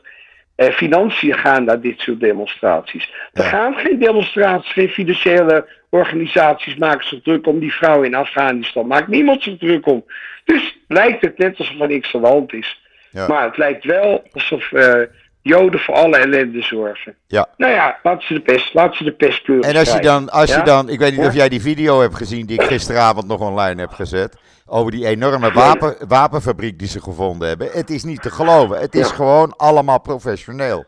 eh, 0.56 0.70
financiën 0.70 1.34
gaan 1.34 1.64
naar 1.64 1.82
dit 1.82 2.00
soort 2.00 2.20
demonstraties. 2.20 3.12
Er 3.34 3.44
Ja. 3.44 3.50
gaan 3.50 3.76
geen 3.76 4.00
demonstraties, 4.00 4.72
geen 4.72 4.90
financiële 4.90 5.68
organisaties 5.90 6.76
maken 6.76 7.08
zich 7.08 7.22
druk 7.22 7.48
om 7.48 7.60
die 7.60 7.74
vrouw 7.74 8.02
in 8.04 8.16
Afghanistan. 8.16 8.88
Maakt 8.88 9.08
niemand 9.08 9.44
zich 9.44 9.58
druk 9.58 9.86
om. 9.88 10.06
Dus 10.46 10.78
lijkt 10.88 11.22
het 11.22 11.38
net 11.38 11.58
alsof 11.58 11.80
er 11.80 11.88
niks 11.88 12.16
aan 12.16 12.22
de 12.22 12.28
hand 12.28 12.54
is. 12.54 12.82
Ja. 13.12 13.28
Maar 13.28 13.44
het 13.44 13.58
lijkt 13.58 13.84
wel 13.84 14.24
alsof 14.32 14.72
eh, 14.72 15.02
Joden 15.42 15.80
voor 15.80 15.96
alle 15.96 16.18
ellende 16.18 16.62
zorgen. 16.62 17.16
Ja. 17.28 17.48
Nou 17.58 17.74
ja, 17.74 17.98
laat 18.04 18.22
ze 18.24 18.34
de 18.34 18.42
pest, 18.42 18.74
laat 18.74 18.96
ze 18.96 19.04
de 19.04 19.12
pestpleuris 19.12 19.68
En 19.68 19.76
als 19.76 19.94
je 19.94 20.00
dan, 20.00 20.30
als 20.30 20.54
je 20.56 20.62
dan 20.62 20.90
ik 20.90 21.00
weet 21.00 21.12
niet 21.12 21.22
Ja? 21.22 21.28
of 21.28 21.34
jij 21.34 21.50
die 21.50 21.62
video 21.62 22.02
hebt 22.02 22.16
gezien 22.16 22.46
die 22.46 22.62
ik 22.62 22.68
gisteravond 22.74 23.28
nog 23.28 23.40
online 23.40 23.82
heb 23.82 23.92
gezet. 23.92 24.36
Over 24.66 24.92
die 24.92 25.08
enorme 25.08 25.52
wapen, 25.52 25.96
wapenfabriek 26.08 26.80
die 26.80 26.88
ze 26.88 27.02
gevonden 27.02 27.48
hebben. 27.48 27.70
Het 27.72 27.90
is 27.90 28.04
niet 28.04 28.22
te 28.22 28.30
geloven. 28.32 28.80
Het 28.80 28.96
is 28.96 29.08
Ja. 29.10 29.14
gewoon 29.16 29.54
allemaal 29.58 30.00
professioneel. 30.02 30.86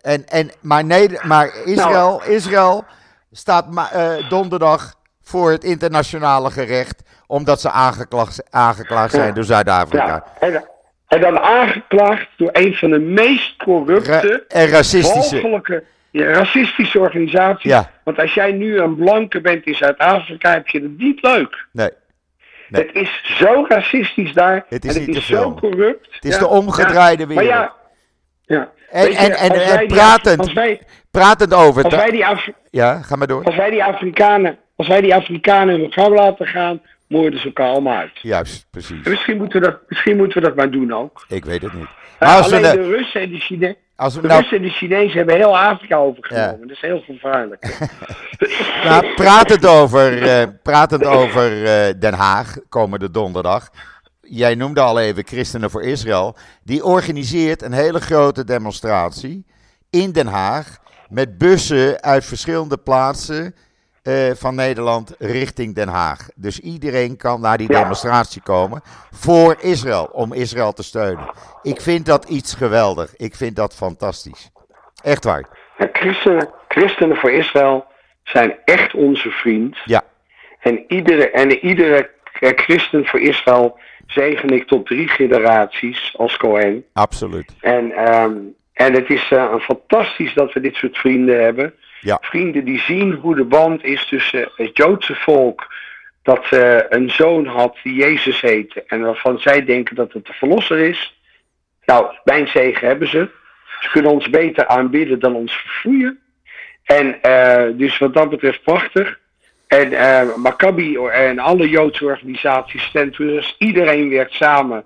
En, 0.00 0.26
en, 0.28 0.50
maar, 0.60 0.84
Neder- 0.84 1.26
maar 1.26 1.50
Israël, 1.64 2.18
Nou. 2.18 2.30
Israël 2.30 2.84
staat 3.32 3.70
ma- 3.70 3.90
eh, 3.92 4.28
donderdag 4.28 4.94
voor 5.22 5.50
het 5.50 5.64
internationale 5.64 6.50
gerecht. 6.50 7.02
Omdat 7.26 7.60
ze 7.60 7.70
aangeklaagd, 7.70 8.42
aangeklaagd 8.50 9.14
zijn 9.14 9.34
door 9.34 9.44
Zuid-Afrika. 9.44 10.06
Ja, 10.06 10.24
en, 10.40 10.64
en 11.10 11.20
dan 11.20 11.38
aangeklaagd 11.40 12.28
door 12.36 12.48
een 12.52 12.74
van 12.74 12.90
de 12.90 12.98
meest 12.98 13.54
Ra- 13.58 13.64
corrupte, 13.64 14.44
en 14.48 14.66
racistische. 14.68 15.82
ja, 16.10 16.32
racistische 16.32 16.98
organisaties. 16.98 17.70
Ja. 17.70 17.90
Want 18.04 18.18
als 18.18 18.34
jij 18.34 18.52
nu 18.52 18.78
een 18.78 18.96
blanke 18.96 19.40
bent 19.40 19.64
in 19.66 19.74
Zuid-Afrika, 19.74 20.52
heb 20.52 20.68
je 20.68 20.80
het 20.82 20.98
niet 20.98 21.22
leuk. 21.22 21.66
Nee, 21.72 21.90
Nee. 22.68 22.82
Het 22.86 22.94
is 22.94 23.36
zo 23.38 23.64
racistisch 23.68 24.32
daar. 24.32 24.64
Het 24.68 24.84
is 24.84 24.94
en 24.94 24.98
niet 24.98 25.06
het 25.16 25.26
te 25.26 25.32
is 25.32 25.38
zo 25.38 25.54
corrupt. 25.54 26.08
het 26.14 26.24
is 26.24 26.38
de 26.38 26.46
omgedraaide 26.48 27.26
Maar 27.26 27.34
wereld. 27.36 27.52
ja, 27.54 27.74
ja. 28.46 28.70
En- 28.90 29.10
je, 29.10 29.16
en- 29.16 29.32
en- 29.32 29.78
en 29.78 29.86
pratend. 29.86 30.38
Als 30.38 30.52
wij, 30.52 30.80
Pratend 31.10 31.54
over. 31.54 31.84
als 31.84 31.92
ta- 31.94 31.98
wij 32.00 32.10
die 32.10 32.26
Af- 32.26 32.48
Ja, 32.70 33.02
ga 33.02 33.16
maar 33.16 33.26
door. 33.26 33.44
Als 33.44 33.56
wij 33.56 33.70
die 33.70 33.84
Afrikanen, 33.84 34.58
als 34.76 34.88
wij 34.88 35.00
die 35.00 35.14
Afrikanen 35.14 35.80
hun 35.80 35.92
gang 35.92 36.14
laten 36.14 36.46
gaan, 36.46 36.82
moorden 37.10 37.40
ze 37.40 37.46
elkaar 37.46 37.68
allemaal 37.68 37.96
uit. 37.96 38.18
Juist, 38.22 38.66
precies. 38.70 39.04
En 39.04 39.10
misschien 39.10 39.36
moeten 39.36 39.60
we 39.60 39.66
dat, 39.66 39.78
misschien 39.88 40.16
moeten 40.16 40.40
we 40.40 40.46
dat 40.46 40.56
maar 40.56 40.70
doen 40.70 40.92
ook. 40.92 41.24
Ik 41.28 41.44
weet 41.44 41.62
het 41.62 41.72
niet. 41.72 41.88
Maar 42.18 42.28
Maar 42.28 42.36
als 42.36 42.48
we, 42.48 42.56
alleen 42.56 42.70
de, 42.70 42.82
de 42.82 42.96
Russen 42.96 43.20
en 43.20 43.30
de 43.30 43.38
Chinezen. 43.38 43.76
als 43.96 44.14
we 44.14 44.20
De 44.20 44.26
nou, 44.26 44.40
Russen 44.40 44.56
en 44.56 44.62
de 44.62 44.70
Chinezen 44.70 45.16
hebben 45.16 45.36
heel 45.36 45.58
Afrika 45.58 45.96
overgenomen. 45.96 46.60
Dat 46.60 46.70
is 46.70 46.80
heel 46.80 47.02
gevaarlijk. 47.06 47.78
nou, 48.84 49.14
pratend 49.14 49.66
over, 49.66 50.22
eh, 50.22 50.46
pratend 50.62 51.04
over 51.04 51.64
eh, 51.64 51.94
Den 51.98 52.14
Haag, 52.14 52.56
komende 52.68 53.10
donderdag. 53.10 53.70
Jij 54.20 54.54
noemde 54.54 54.80
al 54.80 55.00
even 55.00 55.26
Christenen 55.26 55.70
voor 55.70 55.82
Israël. 55.82 56.36
Die 56.64 56.84
organiseert 56.84 57.62
een 57.62 57.72
hele 57.72 58.00
grote 58.00 58.44
demonstratie 58.44 59.46
in 59.90 60.12
Den 60.12 60.26
Haag. 60.26 60.78
Met 61.08 61.38
bussen 61.38 62.02
uit 62.02 62.24
verschillende 62.24 62.76
plaatsen 62.76 63.54
eh, 64.02 64.30
van 64.34 64.54
Nederland 64.54 65.14
richting 65.18 65.74
Den 65.74 65.88
Haag. 65.88 66.28
Dus 66.34 66.60
iedereen 66.60 67.16
kan 67.16 67.40
naar 67.40 67.58
die 67.58 67.72
Ja. 67.72 67.80
demonstratie 67.80 68.42
komen 68.42 68.80
voor 69.10 69.56
Israël, 69.60 70.08
om 70.12 70.32
Israël 70.32 70.72
te 70.72 70.82
steunen. 70.82 71.30
Ik 71.62 71.80
vind 71.80 72.06
dat 72.06 72.28
iets 72.28 72.54
geweldig. 72.54 73.16
Ik 73.16 73.34
vind 73.34 73.56
dat 73.56 73.74
fantastisch. 73.74 74.50
Echt 75.02 75.24
waar. 75.24 75.48
Christenen, 75.92 76.48
Christenen 76.68 77.16
voor 77.16 77.30
Israël 77.30 77.84
zijn 78.24 78.56
echt 78.64 78.94
onze 78.94 79.30
vriend. 79.30 79.76
Ja, 79.84 80.02
En 80.60 80.84
iedere, 80.88 81.30
en 81.30 81.58
iedere 81.58 82.10
christen 82.40 83.06
voor 83.06 83.20
Israël 83.20 83.78
zegen 84.06 84.48
ik 84.50 84.66
tot 84.66 84.86
drie 84.86 85.08
generaties 85.08 86.14
als 86.16 86.36
Cohen. 86.36 86.84
absoluut. 86.92 87.52
En, 87.60 87.92
ehm, 87.92 88.36
en 88.72 88.94
het 88.94 89.08
is 89.10 89.30
eh, 89.30 89.54
fantastisch 89.58 90.34
dat 90.34 90.52
we 90.52 90.60
dit 90.60 90.74
soort 90.74 90.98
vrienden 90.98 91.42
hebben. 91.42 91.74
Ja. 92.00 92.18
Vrienden 92.20 92.64
die 92.64 92.78
zien 92.78 93.12
hoe 93.12 93.34
de 93.34 93.44
band 93.44 93.84
is 93.84 94.06
tussen 94.06 94.50
het 94.56 94.76
Joodse 94.76 95.14
volk. 95.14 95.74
Dat 96.22 96.46
eh, 96.50 96.76
een 96.88 97.10
zoon 97.10 97.46
had 97.46 97.76
die 97.82 97.94
Jezus 97.94 98.40
heette. 98.40 98.84
En 98.86 99.00
waarvan 99.00 99.38
zij 99.38 99.64
denken 99.64 99.94
dat 99.94 100.12
het 100.12 100.26
de 100.26 100.32
verlosser 100.32 100.78
is. 100.78 101.20
Nou, 101.84 102.14
mijn 102.24 102.48
zegen 102.48 102.86
hebben 102.88 103.08
ze. 103.08 103.28
Ze 103.80 103.90
kunnen 103.90 104.10
ons 104.10 104.30
beter 104.30 104.66
aanbidden 104.66 105.18
dan 105.18 105.34
ons 105.34 105.52
verfoeien. 105.52 106.18
En 106.84 107.22
eh, 107.22 107.78
dus 107.78 107.98
wat 107.98 108.14
dat 108.14 108.30
betreft 108.30 108.62
prachtig. 108.62 109.18
En 109.66 109.92
eh 109.92 110.34
Maccabi 110.36 110.96
en 110.96 111.38
alle 111.38 111.68
Joodse 111.68 112.04
organisaties, 112.04 112.82
Stentus, 112.82 113.54
iedereen 113.58 114.10
werkt 114.10 114.32
samen 114.32 114.84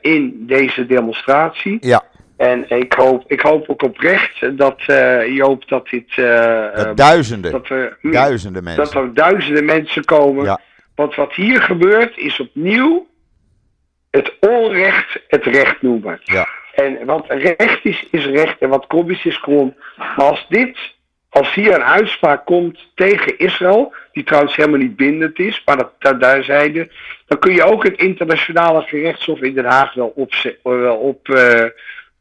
in 0.00 0.46
deze 0.46 0.86
demonstratie. 0.86 1.76
Ja, 1.80 2.02
En 2.44 2.70
ik 2.70 2.92
hoop, 2.92 3.24
ik 3.26 3.40
hoop 3.40 3.68
ook 3.68 3.82
oprecht 3.82 4.58
dat 4.58 4.80
eh, 4.86 5.34
Joop 5.34 5.68
dat 5.68 5.88
dit. 5.88 6.10
eh, 6.14 6.74
dat 6.74 6.86
eh, 6.86 6.94
duizenden, 6.94 7.52
dat, 7.52 7.68
er, 7.68 7.98
duizenden 8.02 8.64
dat 8.64 8.76
mensen. 8.76 9.00
er 9.00 9.14
duizenden 9.14 9.64
mensen 9.64 10.04
komen. 10.04 10.44
Ja. 10.44 10.60
Want 10.94 11.14
wat 11.14 11.34
hier 11.34 11.62
gebeurt 11.62 12.16
is 12.16 12.40
opnieuw 12.40 13.06
het 14.10 14.32
onrecht 14.40 15.20
het 15.28 15.44
recht 15.44 15.82
noemen. 15.82 16.20
Ja. 16.22 16.48
En 16.74 17.04
wat 17.04 17.24
recht 17.28 17.84
is, 17.84 18.06
is 18.10 18.26
recht. 18.26 18.58
En 18.58 18.68
wat 18.68 18.86
komisch 18.86 19.24
is, 19.24 19.40
krom. 19.40 19.74
Maar 19.96 20.26
als 20.26 20.46
dit, 20.48 20.78
als 21.28 21.54
hier 21.54 21.74
een 21.74 21.84
uitspraak 21.84 22.44
komt 22.44 22.90
tegen 22.94 23.38
Israël, 23.38 23.94
die 24.12 24.24
trouwens 24.24 24.56
helemaal 24.56 24.78
niet 24.78 24.96
bindend 24.96 25.38
is, 25.38 25.62
maar 25.64 25.76
dat, 25.76 25.92
dat 25.98 26.20
daar 26.20 26.44
zeiden, 26.44 26.90
dan 27.26 27.38
kun 27.38 27.52
je 27.54 27.64
ook 27.64 27.84
het 27.84 27.98
internationale 27.98 28.82
gerechtshof 28.82 29.40
in 29.40 29.54
Den 29.54 29.64
Haag 29.64 29.94
wel 29.94 30.12
op, 30.14 30.32
wel 30.62 30.96
op 30.96 31.28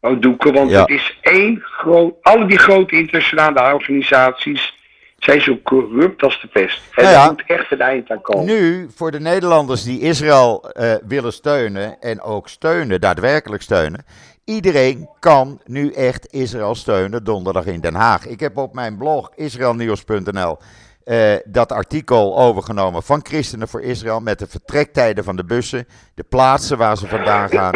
eh, 0.04 0.20
doeken. 0.20 0.54
Want 0.54 0.70
Ja. 0.70 0.80
het 0.80 0.89
is 0.89 1.18
één 1.22 1.60
groot, 1.62 2.13
alle 2.22 2.46
die 2.46 2.58
grote 2.58 2.96
internationale 2.96 3.74
organisaties 3.74 4.74
zijn 5.20 5.42
zo 5.42 5.58
corrupt 5.63 6.24
als 6.24 6.42
de 6.42 6.48
pest. 6.48 6.82
En 6.96 7.04
Nou 7.04 7.16
ja. 7.16 7.26
moet 7.30 7.44
echt 7.48 7.72
een 7.72 7.82
eind 7.82 8.12
aan 8.12 8.22
komen. 8.22 8.46
Nu, 8.46 8.89
voor 8.96 9.12
de 9.12 9.20
Nederlanders 9.20 9.84
die 9.84 10.00
Israël 10.00 10.70
eh, 10.72 10.94
willen 11.08 11.34
steunen 11.34 12.00
en 12.00 12.22
ook 12.22 12.48
steunen, 12.50 13.02
daadwerkelijk 13.02 13.62
steunen. 13.62 14.06
Iedereen 14.46 15.10
kan 15.20 15.62
nu 15.66 15.92
echt 15.92 16.34
Israël 16.34 16.76
steunen 16.76 17.24
donderdag 17.24 17.66
in 17.66 17.80
Den 17.80 17.96
Haag. 17.96 18.28
Ik 18.28 18.39
heb 18.39 18.58
op 18.58 18.74
mijn 18.74 18.98
blog 18.98 19.32
israelnieuws.nl 19.36 20.58
eh, 21.04 21.34
dat 21.46 21.72
artikel 21.72 22.38
overgenomen 22.38 23.04
van 23.04 23.20
Christenen 23.24 23.68
voor 23.68 23.82
Israël 23.82 24.20
met 24.20 24.39
de 24.39 24.48
vertrektijden 24.48 25.24
van 25.24 25.36
de 25.36 25.46
bussen, 25.46 25.88
de 26.16 26.24
plaatsen 26.30 26.78
waar 26.78 26.98
ze 26.98 27.08
vandaan 27.08 27.50
gaan. 27.50 27.74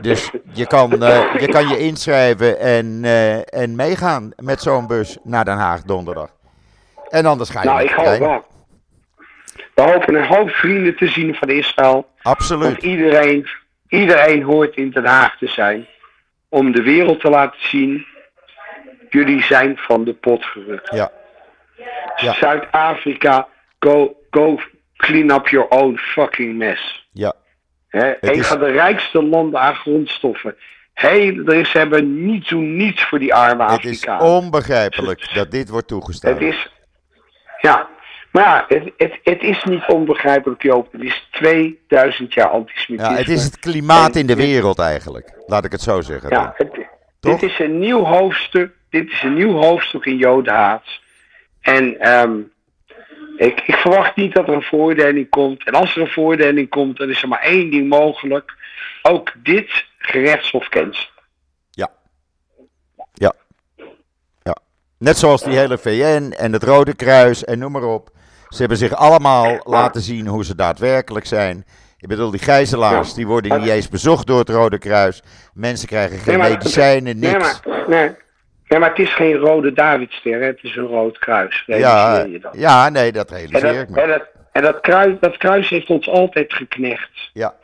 Dus 0.00 0.30
je 0.52 0.66
kan 0.66 1.02
eh, 1.02 1.34
je, 1.38 1.48
kan 1.48 1.68
je 1.68 1.78
inschrijven 1.78 2.58
en, 2.58 3.00
eh, 3.04 3.60
en 3.62 3.76
meegaan 3.76 4.32
met 4.36 4.60
zo'n 4.60 4.86
bus 4.86 5.18
naar 5.22 5.44
Den 5.44 5.56
Haag 5.56 5.82
donderdag. 5.82 6.30
En 7.08 7.26
anders 7.26 7.50
ga 7.50 7.62
je 7.62 7.68
nou, 7.68 7.82
ik 7.82 7.90
hoop 7.90 8.18
wel. 8.18 8.44
We 9.74 9.82
hopen 9.82 10.14
een 10.14 10.26
hoop 10.26 10.50
vrienden 10.50 10.96
te 10.96 11.08
zien 11.08 11.34
van 11.34 11.48
Israël. 11.48 11.92
Want 11.92 12.06
Absoluut. 12.22 12.82
iedereen, 12.82 13.48
iedereen 13.88 14.42
hoort 14.42 14.76
in 14.76 14.90
Den 14.90 15.04
Haag 15.04 15.38
te 15.38 15.48
zijn. 15.48 15.86
Om 16.48 16.72
de 16.72 16.82
wereld 16.82 17.20
te 17.20 17.30
laten 17.30 17.68
zien. 17.68 18.06
Jullie 19.08 19.42
zijn 19.42 19.76
van 19.76 20.04
de 20.04 20.12
pot 20.12 20.44
gerukt. 20.44 20.94
Ja. 20.94 21.10
Ja. 22.16 22.32
Zuid-Afrika, 22.32 23.48
go, 23.78 24.16
go 24.30 24.58
clean 24.96 25.30
up 25.30 25.48
your 25.48 25.68
own 25.68 25.96
fucking 25.96 26.56
mess. 26.56 27.08
Ja. 27.12 27.34
Hè, 27.90 28.12
een 28.20 28.34
is- 28.34 28.46
van 28.46 28.58
de 28.58 28.70
rijkste 28.70 29.22
landen 29.22 29.60
aan 29.60 29.74
grondstoffen. 29.74 30.56
Heel, 30.94 31.46
er 31.46 31.54
is, 31.54 31.70
ze 31.70 31.78
hebben 31.78 32.24
niets 32.26 32.48
doen 32.48 32.76
niets 32.76 33.02
voor 33.04 33.18
die 33.18 33.34
arme 33.34 33.62
Het 33.62 33.84
is 33.84 33.86
Afrikanen. 33.86 34.26
onbegrijpelijk 34.26 35.34
dat 35.34 35.50
dit 35.50 35.68
wordt 35.68 35.88
toegestaan. 35.88 36.32
Het 36.32 36.42
is. 36.42 36.72
Ja, 37.60 37.88
maar 38.32 38.44
ja, 38.44 38.64
het, 38.68 38.92
het, 38.96 39.18
het 39.24 39.42
is 39.42 39.64
niet 39.64 39.82
onbegrijpelijk, 39.86 40.62
Joop. 40.62 40.92
Het 40.92 41.02
is 41.02 41.28
2000 41.30 42.34
jaar 42.34 42.48
antisemitisme. 42.48 43.12
ja, 43.14 43.18
het 43.18 43.28
is 43.28 43.44
het 43.44 43.58
klimaat 43.58 44.14
En 44.14 44.20
in 44.20 44.26
de 44.26 44.36
wereld 44.36 44.78
eigenlijk. 44.78 45.34
Laat 45.46 45.64
ik 45.64 45.72
het 45.72 45.80
zo 45.80 46.00
zeggen. 46.00 46.30
Ja, 46.30 46.54
het, 46.56 46.70
dit 47.20 47.42
is 47.42 47.58
een 47.58 47.78
nieuw 47.78 48.04
hoofdstuk. 48.04 48.72
Dit 48.90 49.10
is 49.10 49.22
een 49.22 49.34
nieuw 49.34 49.52
hoofdstuk 49.56 50.04
in 50.04 50.16
Jodenhaat. 50.16 50.84
En 51.60 52.00
ehm, 52.00 52.32
ik, 53.46 53.60
ik 53.60 53.74
verwacht 53.74 54.16
niet 54.16 54.34
dat 54.34 54.48
er 54.48 54.54
een 54.54 54.62
veroordeling 54.62 55.28
komt. 55.28 55.64
En 55.66 55.72
als 55.72 55.96
er 55.96 56.02
een 56.02 56.08
veroordeling 56.08 56.68
komt, 56.68 56.96
dan 56.96 57.10
is 57.10 57.22
er 57.22 57.28
maar 57.28 57.40
één 57.42 57.70
ding 57.70 57.88
mogelijk. 57.88 58.52
Ook 59.02 59.32
dit 59.42 59.84
gerechtshof 59.98 60.68
kent. 60.68 60.94
ze. 60.94 61.08
Net 64.98 65.18
zoals 65.18 65.42
die 65.42 65.56
hele 65.58 65.78
VN 65.78 66.32
en 66.36 66.52
het 66.52 66.62
Rode 66.62 66.94
Kruis 66.94 67.44
en 67.44 67.58
noem 67.58 67.72
maar 67.72 67.82
op. 67.82 68.10
Ze 68.48 68.58
hebben 68.58 68.76
zich 68.78 68.94
allemaal 68.94 69.58
laten 69.64 70.00
zien 70.00 70.26
hoe 70.26 70.44
ze 70.44 70.54
daadwerkelijk 70.54 71.26
zijn. 71.26 71.64
Ik 71.98 72.08
bedoel, 72.08 72.30
die 72.30 72.40
gijzelaars, 72.40 73.08
Ja. 73.08 73.14
die 73.14 73.26
worden 73.26 73.60
niet 73.60 73.68
eens 73.68 73.88
bezocht 73.88 74.26
door 74.26 74.38
het 74.38 74.48
Rode 74.48 74.78
Kruis. 74.78 75.22
Mensen 75.54 75.88
krijgen 75.88 76.18
geen 76.18 76.26
Nee, 76.26 76.36
maar- 76.36 76.50
medicijnen, 76.50 77.18
Nee 77.18 77.30
niks. 77.32 77.60
maar, 77.66 77.88
nee, 77.88 78.10
nee, 78.70 78.78
maar 78.78 78.88
het 78.88 78.98
is 78.98 79.14
geen 79.14 79.36
rode 79.36 79.72
Davidster, 79.72 80.42
het 80.42 80.58
is 80.62 80.76
een 80.76 80.86
rood 80.86 81.18
kruis. 81.18 81.62
Ja, 81.66 82.24
je 82.24 82.38
dat. 82.38 82.54
ja, 82.56 82.88
nee, 82.88 83.12
dat 83.12 83.30
En, 83.30 83.36
realiseer 83.36 83.72
dat, 83.72 83.82
ik 83.82 83.88
me. 83.88 84.00
en, 84.00 84.08
dat, 84.08 84.26
en 84.52 84.62
dat, 84.62 84.80
kruis, 84.80 85.14
dat 85.20 85.36
kruis 85.36 85.68
heeft 85.68 85.90
ons 85.90 86.08
altijd 86.08 86.52
geknecht. 86.52 87.30
Ja, 87.32 87.54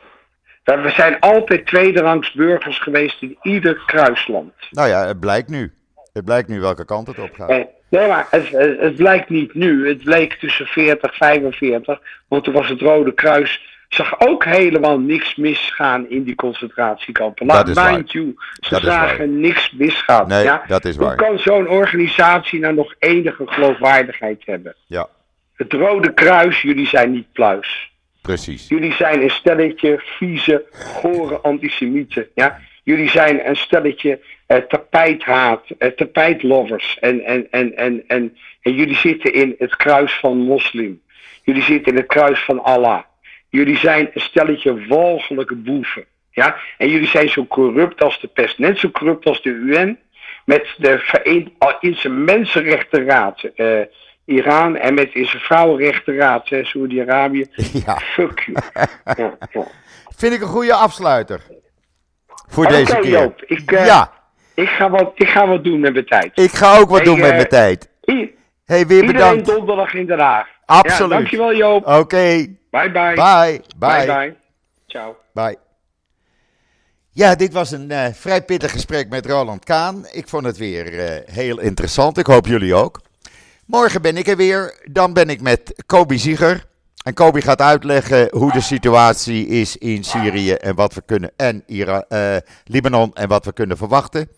We 0.63 0.89
zijn 0.95 1.19
altijd 1.19 1.65
tweederangs 1.65 2.31
burgers 2.31 2.79
geweest 2.79 3.21
in 3.21 3.37
ieder 3.41 3.83
kruisland. 3.85 4.53
Nou 4.71 4.87
ja, 4.87 5.07
het 5.07 5.19
blijkt 5.19 5.49
nu. 5.49 5.73
Het 6.13 6.25
blijkt 6.25 6.47
nu 6.47 6.59
welke 6.59 6.85
kant 6.85 7.07
het 7.07 7.19
op 7.19 7.33
gaat. 7.33 7.67
Nee, 7.89 8.07
maar 8.07 8.27
het, 8.29 8.49
het, 8.49 8.79
het 8.79 8.95
blijkt 8.95 9.29
niet 9.29 9.53
nu. 9.53 9.87
Het 9.87 10.03
bleek 10.03 10.33
tussen 10.33 10.65
40 10.65 11.11
en 11.11 11.17
45. 11.17 11.99
Want 12.27 12.43
toen 12.43 12.53
was 12.53 12.69
het 12.69 12.81
Rode 12.81 13.13
Kruis 13.13 13.76
zag 13.89 14.19
ook 14.19 14.45
helemaal 14.45 14.99
niks 14.99 15.35
misgaan 15.35 16.09
in 16.09 16.23
die 16.23 16.35
concentratiekampen. 16.35 17.45
Laat 17.45 17.91
mind 17.91 18.11
you, 18.11 18.35
ze 18.59 18.79
zagen 18.81 19.39
niks 19.39 19.71
misgaan. 19.71 20.27
Nee, 20.27 20.43
ja? 20.43 20.63
dat 20.67 20.85
is 20.85 20.95
waar. 20.95 21.07
Hoe 21.07 21.27
kan 21.27 21.39
zo'n 21.39 21.67
organisatie 21.67 22.59
nou 22.59 22.73
nog 22.73 22.95
enige 22.99 23.43
geloofwaardigheid 23.47 24.45
hebben? 24.45 24.75
Ja. 24.85 25.09
Het 25.55 25.73
Rode 25.73 26.13
Kruis, 26.13 26.61
jullie 26.61 26.87
zijn 26.87 27.11
niet 27.11 27.31
pluis. 27.31 27.91
Precies. 28.21 28.67
Jullie 28.67 28.93
zijn 28.93 29.21
een 29.21 29.29
stelletje 29.29 30.01
vieze, 30.17 30.65
gore 30.71 31.35
antisemieten. 31.35 32.27
Ja? 32.35 32.59
Jullie 32.83 33.09
zijn 33.09 33.47
een 33.47 33.55
stelletje 33.55 34.19
uh, 34.47 34.57
tapijthaat, 34.57 35.63
uh, 35.79 35.89
tapijtlovers. 35.89 36.97
En, 36.99 37.23
en, 37.23 37.47
en, 37.51 37.75
en, 37.75 38.03
en, 38.07 38.37
en 38.61 38.73
jullie 38.73 38.95
zitten 38.95 39.33
in 39.33 39.55
het 39.57 39.75
kruis 39.75 40.13
van 40.13 40.37
moslim. 40.37 41.01
Jullie 41.43 41.63
zitten 41.63 41.91
in 41.91 41.97
het 41.97 42.07
kruis 42.07 42.39
van 42.39 42.63
Allah. 42.63 42.99
Jullie 43.57 43.77
zijn 43.77 44.09
een 44.13 44.21
stelletje 44.21 44.87
walgelijke 44.87 45.55
boeven. 45.55 46.05
Ja? 46.31 46.55
En 46.77 46.89
jullie 46.89 47.07
zijn 47.07 47.29
zo 47.29 47.45
corrupt 47.45 48.03
als 48.03 48.19
de 48.21 48.27
pest. 48.27 48.57
Net 48.57 48.79
zo 48.79 48.89
corrupt 48.89 49.25
als 49.25 49.41
de 49.41 49.49
UN. 49.49 49.99
Met 50.45 50.67
de 50.77 50.99
Verenigde 50.99 52.09
Mensenrechtenraad. 52.09 53.43
Uh, 53.55 53.79
Iran 54.25 54.75
en 54.75 54.93
met 54.93 55.09
zijn 55.11 55.27
Vrouwenrechtenraad. 55.27 56.47
Saudi-Arabië. 56.61 57.45
Ja. 57.85 57.97
Fuck 57.97 58.39
you. 58.39 58.57
ja, 59.17 59.37
ja. 59.51 59.67
Vind 60.15 60.33
ik 60.33 60.41
een 60.41 60.47
goede 60.47 60.73
afsluiter. 60.73 61.41
Voor 62.47 62.67
deze 62.67 62.97
keer. 62.99 63.11
Joop, 63.11 63.43
ik, 63.45 63.71
uh, 63.71 63.85
ja. 63.85 64.11
ik, 64.53 64.69
ga 64.69 64.89
wat, 64.89 65.11
ik 65.15 65.27
ga 65.27 65.47
wat 65.47 65.63
doen 65.63 65.79
met 65.79 65.93
mijn 65.93 66.05
tijd. 66.05 66.39
Ik 66.39 66.51
ga 66.51 66.77
ook 66.77 66.89
wat 66.89 67.03
doen 67.03 67.19
met 67.19 67.35
mijn 67.35 67.47
tijd. 67.47 67.89
Hey, 68.05 68.35
weer 68.65 68.81
Iedereen 68.81 69.05
bedankt. 69.05 69.45
donderdag 69.45 69.93
in 69.93 70.05
Den 70.05 70.19
Haag. 70.19 70.47
Absoluut. 70.67 71.11
Ja, 71.11 71.17
dankjewel 71.17 71.55
Joop. 71.55 71.85
Oké. 71.85 72.47
Bye 72.69 72.91
bye. 72.91 73.13
Bye. 73.13 73.61
Bye 73.77 74.05
Bye. 74.05 74.05
bye. 74.05 74.35
Ciao. 74.87 75.15
Bye. 75.33 75.57
Ja, 77.11 77.35
dit 77.35 77.53
was 77.53 77.71
een 77.71 77.91
eh, 77.91 78.13
vrij 78.13 78.41
pittig 78.41 78.71
gesprek 78.71 79.09
met 79.09 79.25
Roland 79.25 79.63
Kaan. 79.63 80.05
Ik 80.11 80.27
vond 80.27 80.45
het 80.45 80.57
weer 80.57 80.99
eh, 80.99 81.33
heel 81.33 81.59
interessant. 81.59 82.17
Ik 82.17 82.25
hoop 82.25 82.45
jullie 82.47 82.75
ook. 82.75 83.01
Morgen 83.65 84.01
ben 84.01 84.17
ik 84.17 84.27
er 84.27 84.37
weer. 84.37 84.79
Dan 84.91 85.13
ben 85.13 85.29
ik 85.29 85.41
met 85.41 85.83
Kobi 85.85 86.17
Zieger. 86.17 86.65
En 87.03 87.13
Kobi 87.13 87.41
gaat 87.41 87.61
uitleggen 87.61 88.27
hoe 88.31 88.51
de 88.51 88.61
situatie 88.61 89.47
is 89.47 89.77
in 89.77 90.03
Syrië 90.03 90.51
en 90.51 90.75
wat 90.75 90.93
we 90.93 91.01
kunnen. 91.05 91.31
En 91.35 91.63
Ira, 91.65 92.05
eh, 92.09 92.35
Libanon 92.63 93.13
en 93.13 93.27
wat 93.27 93.45
we 93.45 93.53
kunnen 93.53 93.77
verwachten. 93.77 94.29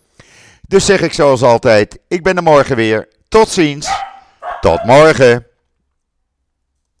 Dus 0.68 0.84
zeg 0.84 1.00
ik 1.00 1.12
zoals 1.12 1.42
altijd: 1.42 1.98
ik 2.08 2.22
ben 2.22 2.36
er 2.36 2.42
morgen 2.42 2.76
weer. 2.76 3.08
Tot 3.28 3.48
ziens. 3.48 3.90
Tot 4.60 4.84
morgen. 4.84 5.46